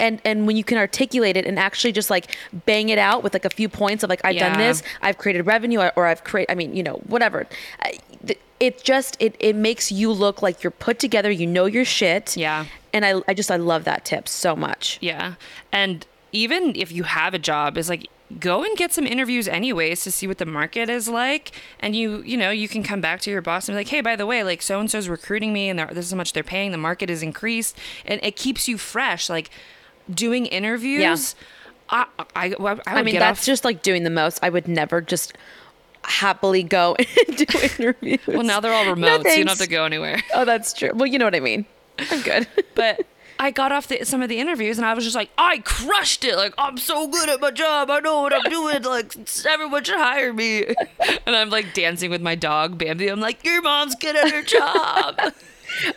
[0.00, 3.34] and and when you can articulate it and actually just like bang it out with
[3.34, 6.50] like a few points of like I've done this, I've created revenue, or I've created.
[6.50, 7.46] I mean, you know, whatever.
[8.60, 11.30] It just it it makes you look like you're put together.
[11.30, 12.36] You know your shit.
[12.36, 12.66] Yeah.
[12.92, 14.98] And I I just I love that tip so much.
[15.00, 15.34] Yeah.
[15.72, 20.02] And even if you have a job, it's like go and get some interviews anyways
[20.02, 23.20] to see what the market is like and you you know you can come back
[23.22, 25.50] to your boss and be like hey by the way like so and so's recruiting
[25.52, 28.68] me and this is how much they're paying the market is increased and it keeps
[28.68, 29.48] you fresh like
[30.12, 31.34] doing interviews
[31.90, 34.40] I, I, I, would I mean, that's off- just like doing the most.
[34.42, 35.32] I would never just
[36.04, 36.96] happily go
[37.28, 37.44] and do
[37.78, 38.18] interviews.
[38.26, 40.74] well now they're all No, remote so you don't have to go anywhere Oh, that's
[40.74, 40.90] true.
[40.94, 41.64] Well, you know what I mean.
[41.98, 42.46] I'm good.
[42.74, 43.06] but
[43.40, 46.24] I got off the, some of the interviews and I was just like, I crushed
[46.24, 46.34] it.
[46.36, 47.90] Like, I'm so good at my job.
[47.90, 48.82] I know what I'm doing.
[48.82, 49.14] Like,
[49.46, 50.64] everyone should hire me.
[51.26, 53.08] And I'm like dancing with my dog, Bambi.
[53.08, 55.20] I'm like, your mom's good at her job.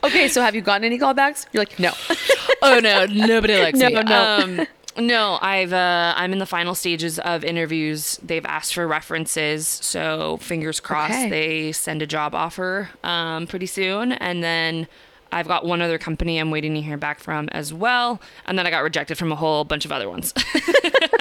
[0.04, 1.45] Okay, so have you gotten any callbacks?
[1.54, 1.93] You're like, no.
[2.62, 3.93] oh no, nobody likes No, me.
[4.04, 4.21] no.
[4.43, 4.67] Um,
[5.08, 8.19] no, I've uh, I'm in the final stages of interviews.
[8.21, 11.30] They've asked for references, so fingers crossed Okay.
[11.30, 14.88] they send a job offer um, pretty soon, and then.
[15.32, 18.22] I've got one other company I'm waiting to hear back from as well.
[18.46, 20.34] And then I got rejected from a whole bunch of other ones.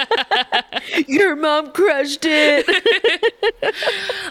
[1.07, 2.67] Your mom crushed it.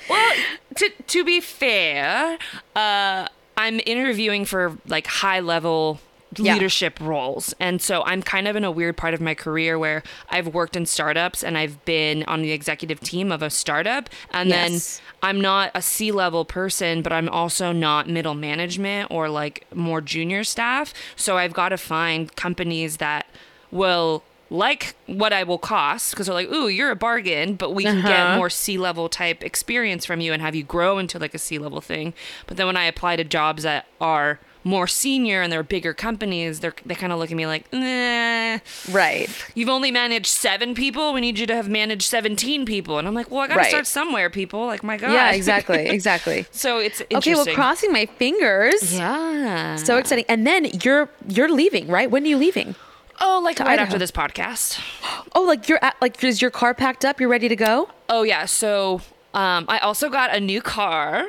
[0.08, 0.34] well,
[0.76, 2.38] to, to be fair,
[2.76, 6.00] uh, I'm interviewing for like high level
[6.36, 6.54] Yeah.
[6.54, 7.54] leadership roles.
[7.58, 10.76] And so I'm kind of in a weird part of my career where I've worked
[10.76, 14.08] in startups and I've been on the executive team of a startup.
[14.32, 15.00] And Yes.
[15.00, 19.66] then I'm not a C level person, but I'm also not middle management or like
[19.74, 20.94] more junior staff.
[21.16, 23.26] So I've got to find companies that
[23.72, 27.84] will like what I will cost because they're like, ooh, you're a bargain, but we
[27.84, 28.36] can get Uh-huh.
[28.36, 31.58] more C level type experience from you and have you grow into like a C
[31.58, 32.14] level thing.
[32.46, 36.60] But then when I apply to jobs that are more senior and they're bigger companies,
[36.60, 38.58] they're they kind of look at me like, nah,
[38.92, 39.28] right.
[39.54, 41.12] you've only managed seven people.
[41.12, 42.98] We need you to have managed seventeen people.
[42.98, 43.68] And I'm like, well, I gotta Right.
[43.68, 44.66] start somewhere, people.
[44.66, 45.12] Like, my God.
[45.12, 45.88] Yeah, exactly.
[46.00, 46.46] Exactly.
[46.50, 48.96] so it's Okay, well, crossing my fingers.
[48.96, 49.76] yeah.
[49.76, 50.24] So exciting.
[50.28, 52.10] And then you're you're leaving, right?
[52.10, 52.74] When are you leaving?
[53.22, 53.82] oh, like right Idaho.
[53.86, 54.80] after this podcast.
[55.34, 57.20] Oh, like you're at like is your car packed up?
[57.20, 57.88] You're ready to go?
[58.08, 58.46] Oh yeah.
[58.46, 59.00] So
[59.32, 61.24] um, I also got a new car.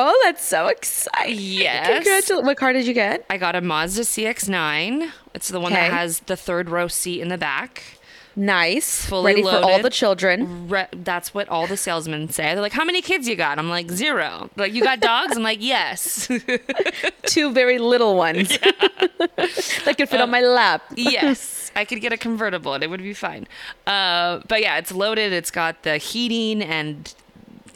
[0.00, 1.36] Oh, that's so exciting.
[1.38, 1.86] Yes.
[2.04, 2.46] Congratulations.
[2.46, 3.24] What car did you get?
[3.28, 5.10] I got a Mazda CX-9.
[5.34, 7.82] It's the one that has the third row seat in the back.
[8.36, 9.04] Nice.
[9.06, 10.68] Fully ready for all the children.
[10.68, 12.44] Re- that's what all the salesmen say.
[12.54, 14.48] They're like, "How many kids you got?" I'm like, zero.
[14.54, 15.36] Like, you got dogs?
[15.36, 16.28] I'm like, yes,
[17.26, 18.48] Two very little ones.
[18.58, 20.82] that could fit on my lap.
[20.94, 21.72] yes.
[21.74, 23.46] I could get a convertible and it would be fine.
[23.86, 25.32] Uh, but yeah, it's loaded.
[25.32, 27.12] It's got the heating and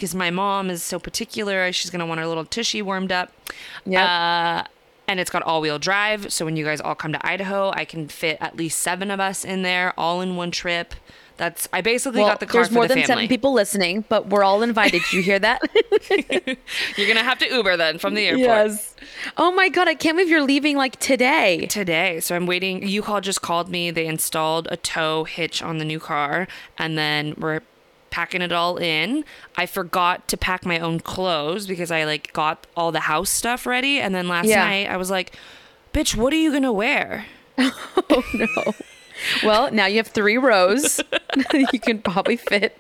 [0.03, 3.31] because my mom is so particular, she's gonna want her little tushy warmed up.
[3.87, 4.03] Yep.
[4.03, 4.65] Uh,
[5.07, 8.09] and it's got all-wheel drive, so when you guys all come to Idaho, I can
[8.09, 10.95] fit at least seven of us in there, all in one trip.
[11.37, 13.23] That's I basically Well, got the car there's more the than family.
[13.23, 15.03] seven people listening, but we're all invited.
[15.03, 15.61] Did you hear that?
[16.97, 18.41] You're gonna have to Uber then from the airport.
[18.41, 18.97] Yes.
[19.37, 21.67] Oh my god, I can't believe you're leaving like today.
[21.67, 22.87] Today, so I'm waiting.
[22.87, 23.91] U-Haul just called me.
[23.93, 27.61] They installed a tow hitch on the new car, and then we're
[28.13, 29.25] packing it all in.
[29.57, 33.67] I forgot to pack my own clothes because I like got all the house stuff
[33.67, 34.65] ready, and then last Yeah.
[34.65, 35.35] night I was like,
[35.93, 37.27] "Bitch, what are you gonna wear?"
[37.59, 38.75] Oh, no.
[39.43, 41.01] well, now you have three rows.
[41.55, 42.77] you can probably fit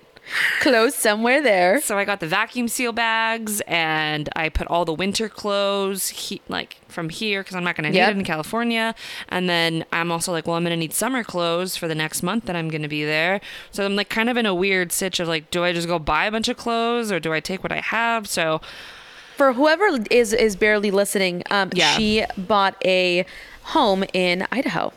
[0.61, 1.81] clothes somewhere there.
[1.81, 6.40] So I got the vacuum seal bags, and I put all the winter clothes he-
[6.49, 8.95] like from here because I'm not gonna need it in California.
[9.29, 12.45] And then I'm also like, well, I'm gonna need summer clothes for the next month
[12.47, 13.40] that I'm gonna be there.
[13.71, 15.99] So I'm like kind of in a weird sitch of like, do I just go
[15.99, 18.29] buy a bunch of clothes or do I take what I have?
[18.29, 18.61] So
[19.37, 21.97] For whoever is is barely listening, um, Yeah.
[21.97, 23.25] she bought a
[23.62, 24.92] home in Idaho,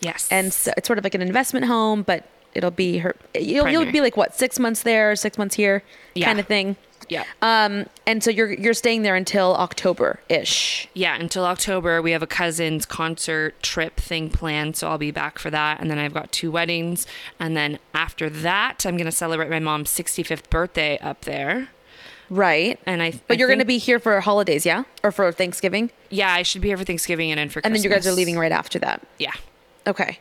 [0.00, 3.14] yes, and so it's sort of like an investment home, but it'll be her.
[3.34, 5.82] You'll, you'll be like what six months there, six months here,
[6.14, 6.26] Yeah.
[6.26, 6.76] kind of thing.
[7.08, 7.24] yeah.
[7.42, 10.88] Um, and so you're you're staying there until October ish.
[10.94, 15.38] yeah, until October, we have a cousin's concert trip thing planned, so I'll be back
[15.38, 15.80] for that.
[15.80, 17.06] And then I've got two weddings.
[17.38, 21.68] And then after that, I'm going to celebrate my mom's 65th birthday up there.
[22.30, 22.80] Right.
[22.86, 25.90] And I, But I you're going to be here for holidays, yeah, or for Thanksgiving,
[26.08, 28.12] yeah, I should be here for Thanksgiving and then for and then you guys are
[28.12, 29.02] leaving right after that.
[29.18, 29.32] Yeah.
[29.86, 30.18] Okay.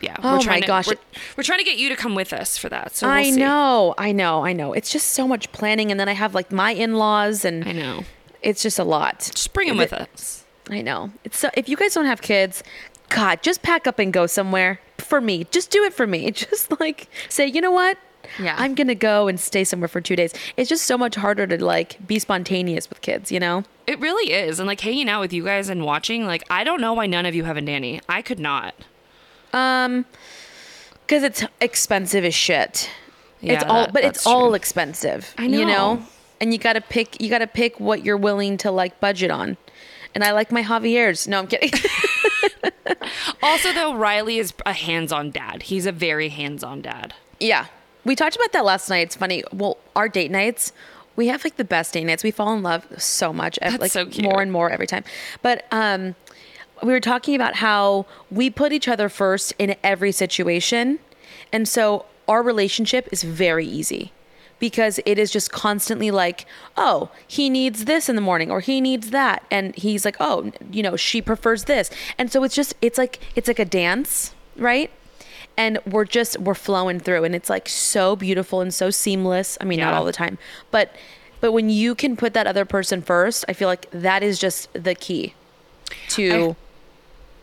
[0.00, 0.16] Yeah.
[0.22, 0.86] Oh my trying to, gosh.
[0.86, 0.94] We're,
[1.36, 2.96] we're trying to get you to come with us for that.
[2.96, 3.36] So we'll I see.
[3.36, 4.72] know, I know, I know.
[4.72, 8.04] It's just so much planning, and then I have like my in-laws, and I know.
[8.42, 9.30] it's just a lot.
[9.34, 10.44] Just bring them with us.
[10.70, 11.10] I know.
[11.24, 12.62] It's so, if you guys don't have kids,
[13.08, 14.80] God, just pack up and go somewhere.
[14.98, 16.30] For me, just do it for me.
[16.30, 17.98] Just like say, you know what?
[18.38, 18.54] Yeah.
[18.58, 20.32] I'm gonna go and stay somewhere for two days.
[20.56, 23.64] It's just so much harder to like be spontaneous with kids, you know?
[23.86, 24.60] It really is.
[24.60, 27.26] And like hanging out with you guys and watching, like, I don't know why none
[27.26, 28.00] of you have a nanny.
[28.08, 28.74] I could not.
[29.52, 30.04] Um,
[31.06, 32.88] because it's expensive as shit.
[33.40, 35.34] Yeah, it's all, that- but it's that's all expensive.
[35.38, 35.58] I know.
[35.58, 36.02] You know,
[36.40, 37.20] and you gotta pick.
[37.20, 39.56] You gotta pick what you're willing to like budget on.
[40.14, 41.26] And I like my Javier's.
[41.28, 41.70] No, I'm kidding.
[43.42, 45.62] Also, though, Riley is a hands on dad.
[45.64, 47.14] He's a very hands on dad.
[47.38, 47.66] Yeah.
[48.04, 49.00] We talked about that last night.
[49.00, 49.42] It's funny.
[49.52, 50.72] Well, our date nights,
[51.16, 52.22] we have like the best date nights.
[52.22, 53.58] We fall in love so much.
[53.60, 54.24] That's like so cute.
[54.24, 55.04] more and more every time.
[55.42, 56.14] But um
[56.82, 60.98] we were talking about how we put each other first in every situation.
[61.52, 64.12] And so our relationship is very easy
[64.58, 68.80] because it is just constantly like, oh, he needs this in the morning or he
[68.80, 69.42] needs that.
[69.50, 71.90] And he's like, oh, you know, she prefers this.
[72.18, 74.90] And so it's just, it's like, it's like a dance, right?
[75.56, 79.58] And we're just, we're flowing through and it's like so beautiful and so seamless.
[79.60, 80.38] I mean, not all the time,
[80.70, 80.94] but,
[81.40, 84.72] but when you can put that other person first, I feel like that is just
[84.74, 85.34] the key
[86.10, 86.54] to,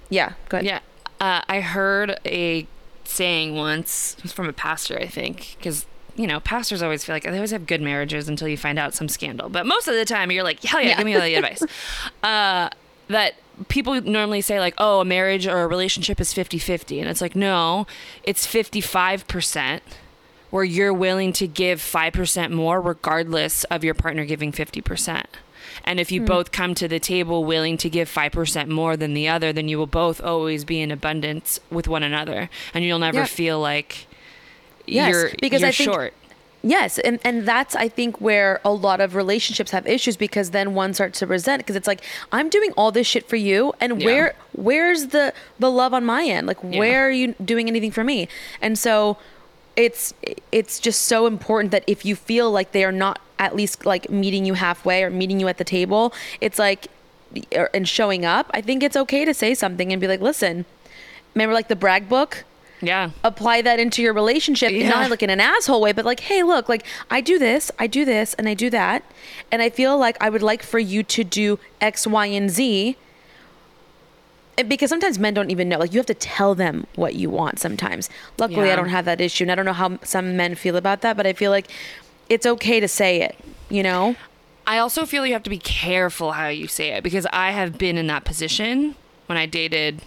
[0.09, 0.65] yeah, go ahead.
[0.65, 0.79] Yeah.
[1.19, 2.67] Uh, I heard a
[3.03, 7.15] saying once it was from a pastor, I think, because, you know, pastors always feel
[7.15, 9.49] like they always have good marriages until you find out some scandal.
[9.49, 10.97] But most of the time, you're like, hell yeah, Yeah.
[10.97, 11.63] give me all the advice.
[12.21, 12.69] Uh,
[13.07, 13.35] that
[13.69, 16.99] people normally say, like, oh, a marriage or a relationship is 50 50.
[16.99, 17.87] And it's like, no,
[18.23, 19.79] it's 55%
[20.49, 25.23] where you're willing to give 5% more regardless of your partner giving 50%.
[25.87, 26.25] And if you hmm.
[26.27, 29.77] both come to the table willing to give 5% more than the other, then you
[29.77, 32.49] will both always be in abundance with one another.
[32.73, 33.25] And you'll never Yeah.
[33.25, 34.07] feel like
[34.85, 36.13] Yes, you're, because you're I think- short.
[36.63, 40.73] Yes, and and that's I think where a lot of relationships have issues because then
[40.73, 44.01] one starts to resent because it's like I'm doing all this shit for you and
[44.01, 44.05] Yeah.
[44.05, 46.47] where where's the the love on my end?
[46.47, 46.79] Like Yeah.
[46.79, 48.27] where are you doing anything for me?
[48.59, 49.17] And so
[49.77, 50.13] it's
[50.51, 54.09] it's just so important that if you feel like they are not at least like
[54.09, 56.87] meeting you halfway or meeting you at the table, it's like
[57.73, 60.65] and showing up, I think it's okay to say something and be like, "Listen,
[61.35, 62.43] remember like the brag book?
[62.79, 63.09] Yeah.
[63.23, 64.89] apply that into your relationship Yeah.
[64.89, 67.87] not like in an asshole way but like hey look like i do this i
[67.87, 69.01] do this and i do that
[69.51, 72.95] and i feel like i would like for you to do x y and z
[74.67, 77.59] because sometimes men don't even know like you have to tell them what you want
[77.59, 80.75] sometimes luckily i don't have that issue and i don't know how some men feel
[80.75, 81.67] about that but i feel like
[82.29, 83.35] it's okay to say it
[83.69, 84.15] you know
[84.69, 87.77] I also feel you have to be careful how you say it because I have
[87.77, 88.95] been in that position
[89.27, 90.01] when I dated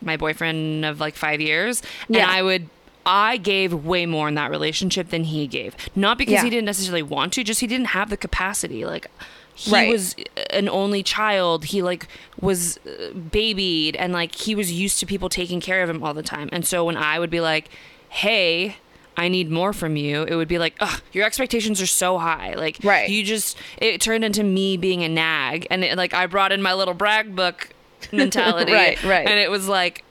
[0.00, 1.82] my boyfriend of like five years.
[2.08, 2.22] Yeah.
[2.22, 2.70] And I would,
[3.04, 5.76] I gave way more in that relationship than he gave.
[5.94, 6.44] Not because Yeah.
[6.44, 8.86] he didn't necessarily want to, just he didn't have the capacity.
[8.86, 9.08] Like,
[9.54, 9.90] he Right.
[9.90, 10.14] was
[10.50, 11.66] an only child.
[11.66, 12.06] He like
[12.40, 16.14] was uh, babied and like he was used to people taking care of him all
[16.14, 16.48] the time.
[16.52, 17.68] And so when I would be like,
[18.08, 18.76] "Hey,
[19.16, 22.54] I need more from you," it would be like, "Ugh, your expectations are so high."
[22.54, 23.08] Like, Right.
[23.10, 26.62] you just it turned into me being a nag, and it, like I brought in
[26.62, 27.68] my little brag book
[28.12, 29.26] mentality, Right, right.
[29.28, 30.04] and it was like.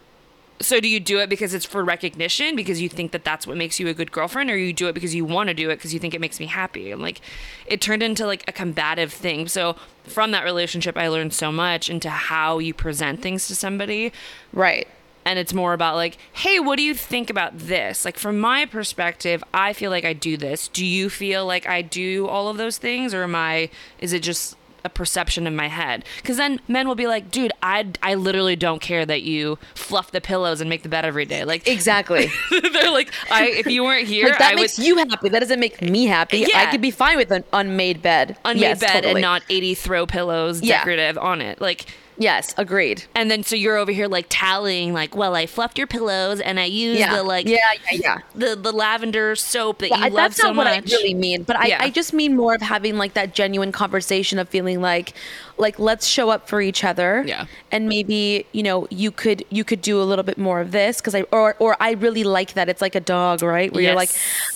[0.61, 3.57] So do you do it because it's for recognition because you think that that's what
[3.57, 5.77] makes you a good girlfriend or you do it because you want to do it
[5.77, 6.91] because you think it makes me happy?
[6.91, 7.21] And like
[7.65, 9.47] it turned into like a combative thing.
[9.47, 14.13] So from that relationship I learned so much into how you present things to somebody.
[14.53, 14.87] Right.
[15.23, 18.05] And it's more about like hey what do you think about this?
[18.05, 20.67] Like from my perspective i feel like i do this.
[20.67, 23.69] Do you feel like i do all of those things or am i
[23.99, 26.03] is it just a perception in my head.
[26.17, 30.11] Because then men will be like dude i i literally don't care that you fluff
[30.11, 31.43] the pillows and make the bed every day.
[31.43, 32.29] Like exactly.
[32.73, 35.29] they're like i if you weren't here like that i makes would you happy.
[35.29, 36.45] That doesn't make me happy.
[36.55, 38.37] I could be fine with an unmade bed.
[38.45, 39.11] Unmade Yes, bed totally.
[39.13, 40.77] and not 80 throw pillows Yeah.
[40.79, 41.59] decorative on it.
[41.61, 41.85] Like
[42.17, 45.87] yes agreed and then so you're over here like tallying like well i fluffed your
[45.87, 47.57] pillows and i used yeah the like yeah
[47.91, 50.67] yeah yeah the the lavender soap that Yeah, you I- love that's so not what.
[50.67, 51.77] I really mean, but I, Yeah.
[51.81, 55.13] I just mean more of having like that genuine conversation of feeling like,
[55.57, 57.23] like let's show up for each other.
[57.25, 57.45] Yeah.
[57.71, 60.97] And maybe you know you could you could do a little bit more of this
[61.01, 62.69] because I or or I really like that.
[62.69, 63.71] It's like a dog, right?
[63.73, 64.11] Where you're like,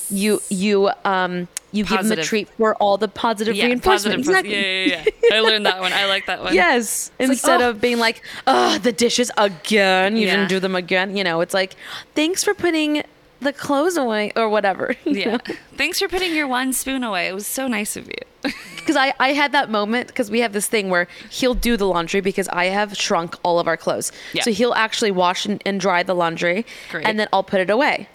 [0.09, 4.25] you you um you give them a treat for all the positive yeah, reinforcement.
[4.25, 4.43] positive.
[4.43, 4.53] exactly.
[4.55, 5.35] Yeah, yeah, yeah.
[5.35, 5.93] I learned that one.
[5.93, 6.53] I like that one.
[6.65, 7.11] Yes.
[7.19, 7.71] like, Instead oh.
[7.71, 10.15] of being like, oh, the dishes again.
[10.15, 10.35] You Yeah.
[10.35, 11.17] didn't do them again.
[11.17, 11.75] You know, it's like,
[12.13, 13.03] thanks for putting
[13.41, 14.95] the clothes away or whatever.
[15.05, 15.31] Yeah.
[15.31, 15.39] know?
[15.75, 17.27] Thanks for putting your one spoon away.
[17.27, 18.13] It was so nice of you.
[18.75, 21.87] because I, I had that moment because we have this thing where he'll do the
[21.87, 24.11] laundry because I have shrunk all of our clothes.
[24.33, 24.43] Yeah.
[24.43, 27.07] So he'll actually wash and, and dry the laundry Great.
[27.07, 28.07] and then I'll put it away.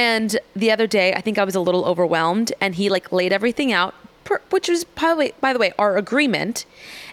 [0.00, 3.32] And the other day, I think I was a little overwhelmed and he like laid
[3.32, 6.64] everything out, per, which was probably, by the way, our agreement.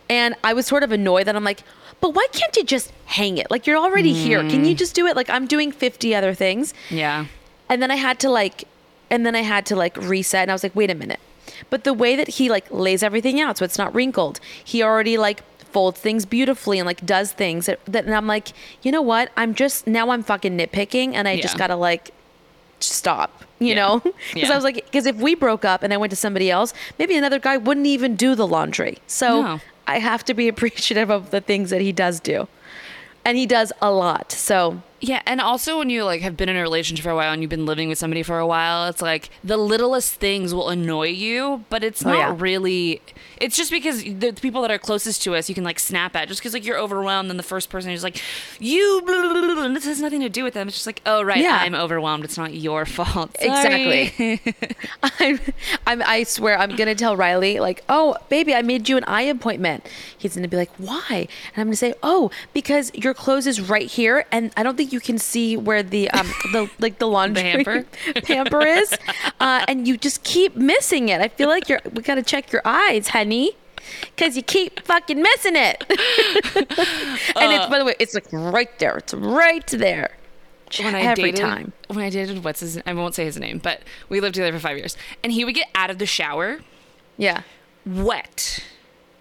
[0.10, 1.64] And I was sort of annoyed that I'm like,
[2.00, 3.48] but why can't you just hang it?
[3.52, 4.40] Like you're already here.
[4.52, 4.70] Can Mm.
[4.70, 5.16] you just do it?
[5.16, 7.26] Like I'm doing 50 other things Yeah.
[7.70, 8.66] and then I had to like,
[9.10, 11.20] and then I had to like reset, and I was like, wait a minute.
[11.70, 15.18] But the way that he like lays everything out, so it's not wrinkled, he already
[15.18, 15.42] like
[15.76, 18.50] folds things beautifully and like does things that, that and I'm like,
[18.84, 19.32] you know what?
[19.36, 22.12] I'm just now I'm fucking nitpicking, and I just gotta like
[22.80, 23.44] stop.
[23.60, 23.76] You Yeah.
[23.76, 24.00] know,
[24.34, 24.52] because Yeah.
[24.52, 27.16] I was like, because if we broke up and I went to somebody else, maybe
[27.18, 29.00] another guy wouldn't even do the laundry.
[29.08, 29.60] So No.
[29.88, 32.48] I have to be appreciative of the things that he does do,
[33.26, 34.32] and he does a lot.
[34.32, 37.32] So Yeah, and also when you like have been in a relationship for a while
[37.32, 40.70] and you've been living with somebody for a while, it's like the littlest things will
[40.70, 42.36] annoy you, but it's Oh, not yeah.
[42.38, 43.02] really.
[43.40, 46.28] It's just because the people that are closest to us, you can like snap at,
[46.28, 48.20] just because like you're overwhelmed, and the first person is like,
[48.60, 50.68] you, blah, blah, blah, and this has nothing to do with them.
[50.68, 51.60] It's just like, oh right, Yeah.
[51.62, 52.24] I'm overwhelmed.
[52.24, 53.36] It's not your fault.
[53.40, 54.42] Exactly.
[55.20, 55.40] I'm,
[55.86, 59.22] I'm, I swear, I'm gonna tell Riley like, "Oh, baby, I made you an eye
[59.24, 59.88] appointment."
[60.18, 61.04] He's gonna be like, "Why?"
[61.54, 64.87] And I'm gonna say, "Oh, because your clothes is right here, and I don't think
[64.94, 67.86] you can see where the um the like the laundry hamper?
[68.24, 68.98] pamper is,
[69.40, 71.22] uh, and you just keep missing it.
[71.22, 73.52] I feel like you're we gotta check your eyes, honey."
[74.18, 78.98] Cause you keep fucking missing it, and it's by the way, it's like right there.
[78.98, 80.18] It's right there.
[80.82, 81.72] when I Every dated, time.
[81.88, 82.82] When I dated, what's his?
[82.86, 85.56] I won't say his name, but we lived together for five years, and he would
[85.56, 86.60] get out of the shower
[87.16, 87.44] Yeah,
[87.86, 88.62] wet.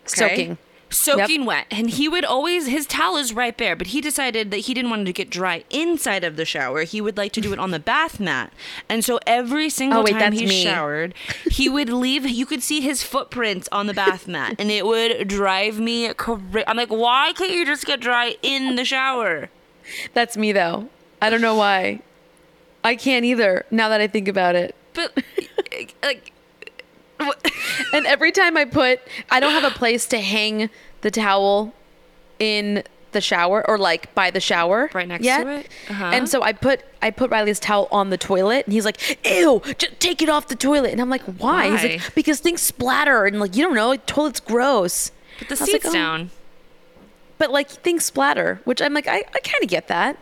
[0.04, 0.58] soaking.
[0.88, 1.66] Soaking wet.
[1.70, 4.90] And he would always, his towel is right there, but he decided that he didn't
[4.90, 6.82] want to get dry inside of the shower.
[6.84, 8.52] He would like to do it on the bath mat.
[8.88, 10.62] And so every single Oh, wait, time he me.
[10.62, 11.14] showered,
[11.50, 14.54] he would leave, you could see his footprints on the bath mat.
[14.58, 16.64] And it would drive me crazy.
[16.66, 19.50] I'm like, why can't you just get dry in the shower?
[20.14, 20.88] That's me though.
[21.20, 22.00] I don't know why.
[22.84, 23.64] I can't either.
[23.70, 24.74] Now that I think about it.
[24.94, 25.16] But,
[26.02, 26.32] like?
[27.92, 29.00] And every time I put,
[29.30, 30.70] I don't have a place to hang
[31.02, 31.72] the towel
[32.38, 35.44] in the shower or like by the shower Right next yet.
[35.44, 35.68] to it?
[35.88, 36.04] Uh-huh.
[36.12, 39.62] And so I put I put Riley's towel on the toilet, and he's like, "Ew,
[39.78, 43.24] just take it off the toilet." And I'm like, "Why?" He's like, "Because things splatter,
[43.24, 46.30] and like you don't know, toilet's gross." Put the was like, seats "Oh." down.
[47.38, 50.18] But like things splatter, which I'm like, I, I kind of get that.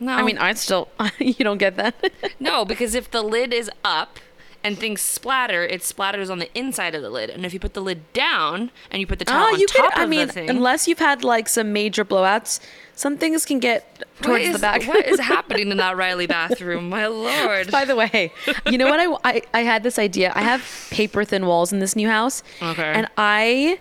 [0.00, 0.12] No.
[0.12, 0.88] I mean, I still
[1.18, 1.94] you don't get that.
[2.40, 4.18] No, because if the lid is up
[4.66, 7.30] and things splatter, it splatters on the inside of the lid.
[7.30, 9.66] And if you put the lid down and you put the towel Oh, on you
[9.68, 10.02] top could.
[10.02, 12.58] I mean, the thing, unless you've had like some major blowouts,
[12.94, 14.82] some things can get towards is, the back.
[14.88, 16.88] what is happening in that Riley bathroom?
[16.88, 17.70] My lord.
[17.70, 18.32] By the way,
[18.70, 18.98] you know what?
[19.00, 20.32] I, I I had this idea.
[20.34, 22.42] I have paper thin walls in this new house.
[22.60, 22.82] Okay.
[22.82, 23.78] And I,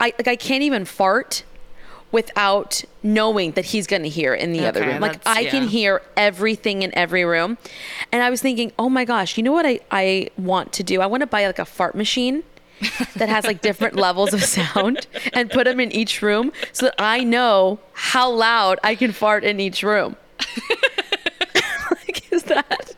[0.00, 1.44] I like I can't even fart
[2.12, 5.00] without knowing that he's gonna hear in the other room.
[5.00, 7.58] Like I can hear everything in every room.
[8.12, 11.00] And I was thinking, oh my gosh, you know what I I want to do?
[11.00, 12.42] I want to buy like a fart machine.
[13.16, 16.94] that has like different levels of sound and put them in each room so that
[16.98, 20.16] I know how loud I can fart in each room.
[21.90, 22.94] like, is that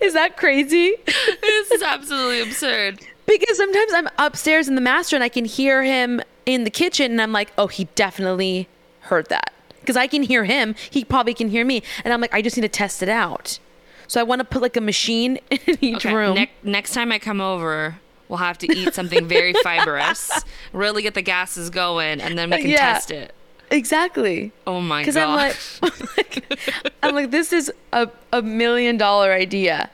[0.00, 0.96] is that crazy?
[1.40, 3.00] this is absolutely absurd.
[3.24, 7.12] Because sometimes I'm upstairs in the master and I can hear him in the kitchen
[7.12, 8.68] and I'm like, oh, he definitely
[9.02, 9.52] heard that.
[9.80, 11.82] Because I can hear him, he probably can hear me.
[12.04, 13.58] And I'm like, I just need to test it out.
[14.06, 16.34] So I want to put like a machine in each Okay, room.
[16.34, 20.30] nec- next time I come over, we'll have to eat something very fibrous,
[20.72, 22.92] really get the gases going, and then we can Yeah.
[22.92, 23.34] test it.
[23.70, 24.52] exactly.
[24.66, 25.12] Oh my god.
[25.12, 25.56] Because I'm like,
[26.16, 26.58] like,
[27.02, 29.90] I'm like, this is a, a million dollar idea.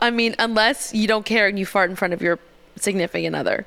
[0.00, 2.38] I mean, unless you don't care and you fart in front of your
[2.76, 3.66] significant other.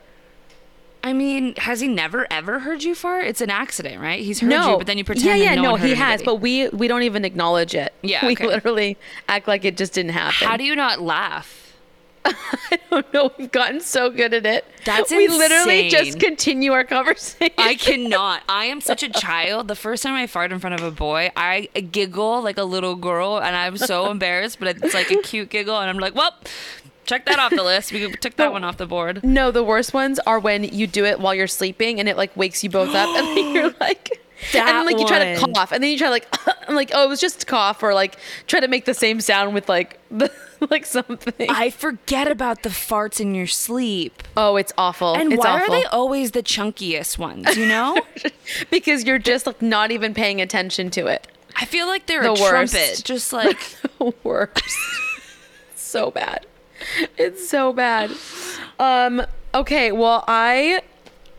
[1.03, 3.25] I mean, has he never ever heard you fart?
[3.25, 4.23] It's an accident, right?
[4.23, 5.25] He's heard no, you, but then you pretend.
[5.25, 7.93] Yeah, yeah, no, no, he has, but we we don't even acknowledge it.
[8.01, 8.45] Yeah, we okay.
[8.45, 8.97] literally
[9.27, 10.47] act like it just didn't happen.
[10.47, 11.57] How do you not laugh?
[12.25, 13.31] I don't know.
[13.37, 14.65] We've gotten so good at it.
[14.85, 17.55] That's we literally just continue our conversation.
[17.57, 18.43] I cannot.
[18.47, 19.67] I am such a child.
[19.67, 22.95] The first time I fart in front of a boy, I giggle like a little
[22.95, 24.59] girl, and I'm so embarrassed.
[24.59, 26.35] But it's like a cute giggle, and I'm like, "Well,
[27.05, 27.91] check that off the list.
[27.91, 31.05] We took that one off the board." no, the worst ones are when you do
[31.05, 34.09] it while you're sleeping and it like wakes you both up, and then you're like.
[34.53, 36.27] and then That like you try to cough, and then you try like,
[36.67, 39.53] I'm like, oh, it was just cough, or like try to make the same sound
[39.53, 40.31] with like the
[40.69, 41.47] like something.
[41.49, 44.23] I forget about the farts in your sleep.
[44.37, 45.15] oh, it's awful.
[45.15, 45.73] And it's why awful.
[45.75, 47.55] are they always the chunkiest ones?
[47.57, 47.99] You know,
[48.71, 51.27] because you're just like not even paying attention to it.
[51.55, 52.73] I feel like they're The a worst.
[52.73, 53.59] trumpet, just like
[53.99, 54.63] the worst.
[55.75, 56.45] so bad.
[57.17, 58.11] It's so bad.
[58.79, 59.21] Um,
[59.53, 60.81] okay, well, I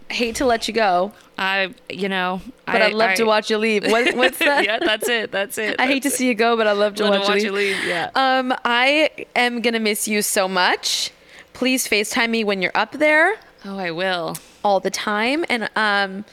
[0.08, 2.40] hate to let you go, I, you know.
[2.66, 3.84] but I, would love to watch you leave.
[3.90, 4.64] What, what's that?
[4.64, 5.32] yeah, that's it.
[5.32, 5.76] That's it.
[5.80, 7.52] I hate to see you go, but I love to Love to watch, watch you
[7.52, 7.76] leave.
[7.78, 8.10] leave, yeah.
[8.14, 11.10] Um, I am gonna miss you so much.
[11.52, 14.36] Please FaceTime me when you're up there Oh, I will.
[14.64, 15.44] all the time.
[15.48, 16.24] And um,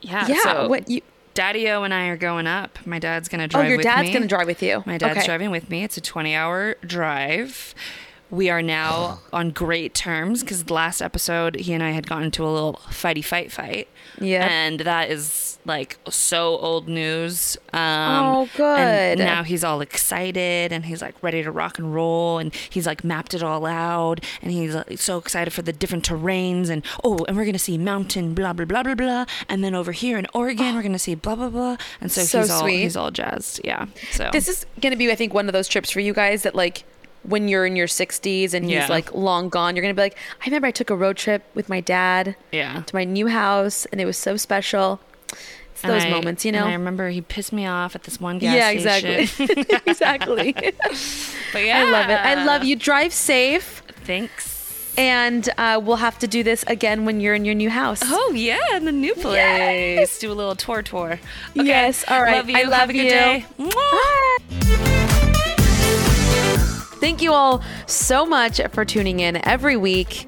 [0.00, 0.26] Yeah.
[0.28, 1.00] yeah, So what you?
[1.34, 2.78] Daddy O and I are going up.
[2.84, 3.66] My dad's gonna drive.
[3.66, 4.12] Oh, your dad's me.
[4.12, 4.82] gonna drive with you.
[4.86, 5.26] My dad's okay.
[5.26, 5.84] driving with me.
[5.84, 7.74] It's a 20 hour drive.
[8.30, 12.24] We are now on great terms because the last episode he and I had gotten
[12.24, 13.88] into a little fighty fight fight.
[14.20, 14.46] Yeah.
[14.46, 17.56] And that is like so old news.
[17.72, 18.78] Um, Oh, good.
[18.78, 22.86] And now he's all excited and he's like ready to rock and roll and he's
[22.86, 26.84] like mapped it all out and he's like, so excited for the different terrains and
[27.04, 30.18] oh and we're gonna see mountain blah blah blah blah blah and then over here
[30.18, 33.10] in Oregon we're gonna see blah blah blah and so, So he's all he's all
[33.10, 33.60] jazzed.
[33.64, 33.86] Yeah.
[34.12, 36.42] So This is going to be, I think, one of those trips for you guys
[36.42, 36.84] that, like,
[37.28, 38.86] when you're in your 60s and he's Yeah.
[38.88, 41.42] like long gone, you're going to be like, I remember I took a road trip
[41.54, 42.82] with my dad yeah.
[42.86, 45.00] to my new house and it was so special.
[45.30, 48.20] It's And those I- moments, you and I remember he pissed me off at this
[48.20, 49.10] one gas Yeah, station.
[49.86, 50.48] exactly.
[50.54, 50.72] exactly.
[51.52, 52.14] But yeah, I love it.
[52.20, 52.76] I love you.
[52.76, 53.82] Drive safe.
[54.04, 54.56] Thanks.
[54.98, 58.00] And uh, we'll have to do this again when you're in your new house.
[58.04, 60.18] Oh yeah, in the new place.
[60.18, 61.12] Do a little tour tour.
[61.56, 61.66] Okay.
[61.66, 62.36] Yes, all right.
[62.36, 62.56] Love you.
[62.58, 63.08] I love Have a good you.
[63.10, 63.44] day.
[63.58, 65.17] Mwah.
[67.00, 70.26] Thank you all so much for tuning in every week.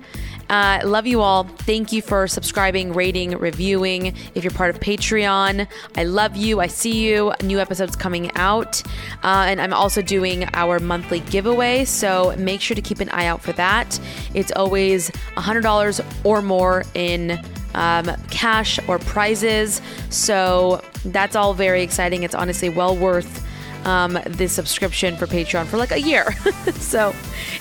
[0.48, 1.44] Uh, love you all.
[1.44, 4.14] Thank you for subscribing, rating, reviewing.
[4.34, 6.60] If you're part of Patreon, I love you.
[6.60, 7.32] I see you.
[7.42, 8.82] New episodes coming out.
[9.22, 11.84] Uh, and I'm also doing our monthly giveaway.
[11.84, 13.98] So make sure to keep an eye out for that.
[14.34, 17.40] It's always $100 or more in
[17.74, 19.80] um, cash or prizes.
[20.10, 22.24] So that's all very exciting.
[22.24, 23.46] It's honestly well worth
[23.84, 26.32] um, the subscription for Patreon for like a year.
[26.74, 27.14] so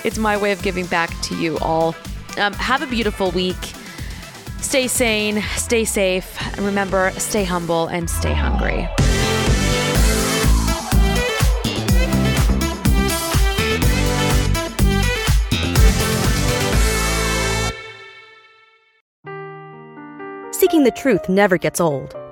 [0.03, 1.95] it's my way of giving back to you all.
[2.37, 3.73] Um, have a beautiful week.
[4.61, 8.87] Stay sane, stay safe, and remember, stay humble and stay hungry.
[20.51, 22.15] Seeking the truth never gets old.